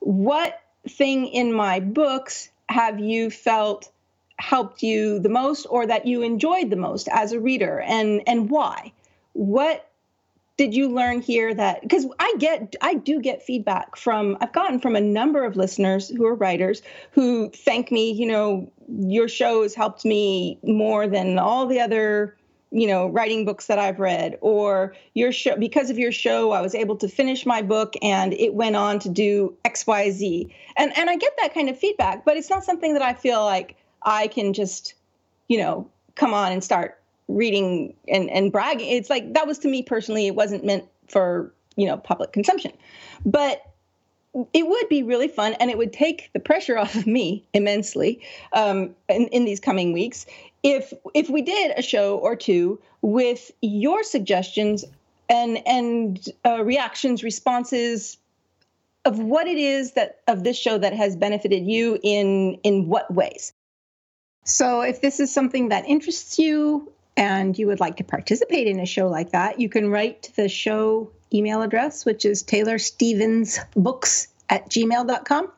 What 0.00 0.60
thing 0.88 1.26
in 1.26 1.52
my 1.52 1.80
books 1.80 2.50
have 2.68 2.98
you 3.00 3.30
felt 3.30 3.90
helped 4.38 4.82
you 4.82 5.18
the 5.20 5.28
most 5.28 5.64
or 5.70 5.86
that 5.86 6.06
you 6.06 6.22
enjoyed 6.22 6.70
the 6.70 6.76
most 6.76 7.08
as 7.12 7.32
a 7.32 7.40
reader 7.40 7.80
and 7.80 8.22
and 8.26 8.50
why? 8.50 8.92
what 9.32 9.90
did 10.56 10.72
you 10.74 10.88
learn 10.88 11.20
here 11.20 11.52
that 11.52 11.82
because 11.82 12.06
i 12.20 12.34
get 12.38 12.76
i 12.80 12.94
do 12.94 13.20
get 13.20 13.42
feedback 13.42 13.96
from 13.96 14.36
i've 14.40 14.52
gotten 14.52 14.78
from 14.78 14.94
a 14.94 15.00
number 15.00 15.44
of 15.44 15.56
listeners 15.56 16.08
who 16.08 16.24
are 16.24 16.34
writers 16.36 16.82
who 17.10 17.50
thank 17.50 17.90
me 17.90 18.12
you 18.12 18.26
know 18.26 18.70
your 18.88 19.26
show 19.28 19.62
has 19.62 19.74
helped 19.74 20.04
me 20.04 20.58
more 20.62 21.08
than 21.08 21.38
all 21.38 21.66
the 21.66 21.80
other 21.80 22.36
you 22.74 22.86
know 22.86 23.08
writing 23.08 23.44
books 23.44 23.66
that 23.66 23.78
i've 23.78 23.98
read 23.98 24.36
or 24.40 24.94
your 25.14 25.32
show 25.32 25.56
because 25.56 25.88
of 25.90 25.98
your 25.98 26.12
show 26.12 26.50
i 26.52 26.60
was 26.60 26.74
able 26.74 26.96
to 26.96 27.08
finish 27.08 27.46
my 27.46 27.62
book 27.62 27.94
and 28.02 28.34
it 28.34 28.54
went 28.54 28.76
on 28.76 28.98
to 28.98 29.08
do 29.08 29.56
xyz 29.64 30.52
and 30.76 30.96
and 30.98 31.08
i 31.08 31.16
get 31.16 31.32
that 31.40 31.54
kind 31.54 31.70
of 31.70 31.78
feedback 31.78 32.24
but 32.24 32.36
it's 32.36 32.50
not 32.50 32.64
something 32.64 32.92
that 32.92 33.02
i 33.02 33.14
feel 33.14 33.42
like 33.44 33.76
i 34.02 34.26
can 34.26 34.52
just 34.52 34.94
you 35.48 35.56
know 35.56 35.88
come 36.16 36.34
on 36.34 36.52
and 36.52 36.62
start 36.62 37.00
reading 37.28 37.94
and 38.08 38.30
and 38.30 38.52
bragging. 38.52 38.88
It's 38.88 39.10
like 39.10 39.32
that 39.34 39.46
was 39.46 39.58
to 39.60 39.68
me 39.68 39.82
personally 39.82 40.26
it 40.26 40.34
wasn't 40.34 40.64
meant 40.64 40.84
for 41.08 41.52
you 41.76 41.86
know 41.86 41.96
public 41.96 42.32
consumption. 42.32 42.72
But 43.24 43.62
it 44.52 44.66
would 44.66 44.88
be 44.88 45.04
really 45.04 45.28
fun 45.28 45.54
and 45.60 45.70
it 45.70 45.78
would 45.78 45.92
take 45.92 46.30
the 46.32 46.40
pressure 46.40 46.76
off 46.80 46.94
of 46.94 47.06
me 47.06 47.44
immensely 47.52 48.20
um, 48.52 48.94
in, 49.08 49.28
in 49.28 49.44
these 49.44 49.60
coming 49.60 49.92
weeks 49.92 50.26
if 50.64 50.92
if 51.14 51.30
we 51.30 51.42
did 51.42 51.78
a 51.78 51.82
show 51.82 52.18
or 52.18 52.34
two 52.34 52.80
with 53.02 53.52
your 53.62 54.02
suggestions 54.02 54.84
and 55.28 55.64
and 55.66 56.28
uh, 56.44 56.64
reactions 56.64 57.22
responses 57.22 58.16
of 59.04 59.20
what 59.20 59.46
it 59.46 59.58
is 59.58 59.92
that 59.92 60.20
of 60.26 60.42
this 60.42 60.58
show 60.58 60.78
that 60.78 60.92
has 60.92 61.14
benefited 61.14 61.64
you 61.64 62.00
in 62.02 62.58
in 62.64 62.88
what 62.88 63.12
ways 63.14 63.52
so 64.44 64.80
if 64.80 65.00
this 65.00 65.20
is 65.20 65.32
something 65.32 65.68
that 65.68 65.86
interests 65.86 66.38
you 66.38 66.90
and 67.16 67.58
you 67.58 67.66
would 67.66 67.80
like 67.80 67.96
to 67.96 68.04
participate 68.04 68.66
in 68.66 68.80
a 68.80 68.86
show 68.86 69.08
like 69.08 69.30
that, 69.30 69.60
you 69.60 69.68
can 69.68 69.90
write 69.90 70.22
to 70.24 70.36
the 70.36 70.48
show 70.48 71.10
email 71.32 71.62
address, 71.62 72.04
which 72.04 72.24
is 72.24 72.42
taylorstevensbooks 72.42 74.28
at 74.48 74.68
gmail.com. 74.68 75.52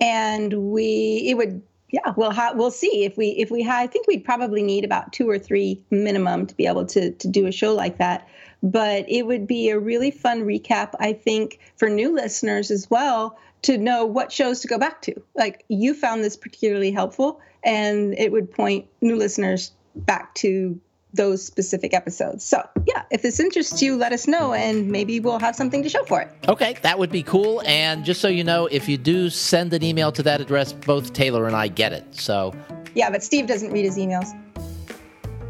And 0.00 0.72
we, 0.72 1.26
it 1.28 1.36
would, 1.36 1.62
yeah, 1.90 2.12
we'll 2.16 2.30
ha- 2.30 2.52
we'll 2.54 2.70
see 2.70 3.04
if 3.04 3.16
we, 3.16 3.28
if 3.30 3.50
we 3.50 3.62
had, 3.62 3.82
I 3.82 3.86
think 3.86 4.06
we'd 4.06 4.24
probably 4.24 4.62
need 4.62 4.84
about 4.84 5.12
two 5.12 5.28
or 5.28 5.38
three 5.38 5.82
minimum 5.90 6.46
to 6.46 6.54
be 6.54 6.66
able 6.66 6.86
to, 6.86 7.10
to 7.10 7.28
do 7.28 7.46
a 7.46 7.52
show 7.52 7.74
like 7.74 7.98
that. 7.98 8.28
But 8.62 9.06
it 9.08 9.26
would 9.26 9.46
be 9.46 9.70
a 9.70 9.78
really 9.78 10.10
fun 10.10 10.42
recap, 10.42 10.94
I 11.00 11.12
think, 11.12 11.58
for 11.76 11.88
new 11.88 12.14
listeners 12.14 12.70
as 12.70 12.88
well 12.90 13.38
to 13.62 13.76
know 13.76 14.04
what 14.06 14.32
shows 14.32 14.60
to 14.60 14.68
go 14.68 14.78
back 14.78 15.02
to. 15.02 15.14
Like 15.34 15.64
you 15.68 15.94
found 15.94 16.22
this 16.22 16.36
particularly 16.36 16.90
helpful, 16.90 17.40
and 17.64 18.14
it 18.18 18.32
would 18.32 18.50
point 18.50 18.86
new 19.00 19.16
listeners 19.16 19.72
back 19.94 20.34
to 20.36 20.80
those 21.12 21.44
specific 21.44 21.94
episodes. 21.94 22.44
So, 22.44 22.62
yeah, 22.86 23.02
if 23.10 23.22
this 23.22 23.40
interests 23.40 23.82
you, 23.82 23.96
let 23.96 24.12
us 24.12 24.26
know 24.28 24.52
and 24.52 24.90
maybe 24.90 25.20
we'll 25.20 25.38
have 25.40 25.56
something 25.56 25.82
to 25.82 25.88
show 25.88 26.04
for 26.04 26.20
it. 26.20 26.30
Okay, 26.48 26.76
that 26.82 26.98
would 26.98 27.10
be 27.10 27.22
cool. 27.22 27.62
And 27.66 28.04
just 28.04 28.20
so 28.20 28.28
you 28.28 28.44
know, 28.44 28.66
if 28.66 28.88
you 28.88 28.96
do 28.96 29.30
send 29.30 29.72
an 29.72 29.82
email 29.82 30.12
to 30.12 30.22
that 30.22 30.40
address, 30.40 30.72
both 30.72 31.12
Taylor 31.12 31.46
and 31.46 31.56
I 31.56 31.68
get 31.68 31.92
it. 31.92 32.04
So, 32.14 32.54
Yeah, 32.94 33.10
but 33.10 33.22
Steve 33.22 33.46
doesn't 33.46 33.72
read 33.72 33.84
his 33.84 33.96
emails. 33.96 34.28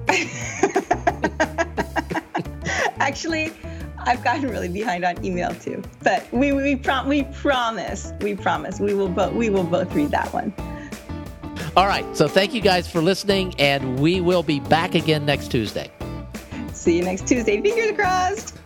Actually, 2.99 3.53
I've 3.99 4.23
gotten 4.25 4.49
really 4.49 4.69
behind 4.69 5.05
on 5.05 5.23
email 5.25 5.55
too. 5.55 5.83
But 6.03 6.31
we 6.33 6.53
we, 6.53 6.77
prom- 6.77 7.09
we 7.09 7.25
promise, 7.25 8.13
we 8.21 8.35
promise 8.35 8.81
we 8.81 8.95
will 8.95 9.09
both 9.09 9.33
we 9.35 9.51
will 9.51 9.65
both 9.65 9.93
read 9.95 10.11
that 10.11 10.33
one. 10.33 10.53
All 11.77 11.87
right. 11.87 12.05
So, 12.17 12.29
thank 12.29 12.55
you 12.55 12.61
guys 12.61 12.91
for 12.91 13.01
listening, 13.01 13.55
and 13.59 13.99
we 13.99 14.21
will 14.21 14.43
be 14.43 14.61
back 14.61 14.95
again 14.95 15.25
next 15.25 15.51
Tuesday. 15.51 15.91
See 16.73 16.97
you 16.97 17.05
next 17.05 17.27
Tuesday. 17.27 17.61
Fingers 17.61 17.97
crossed. 17.97 18.60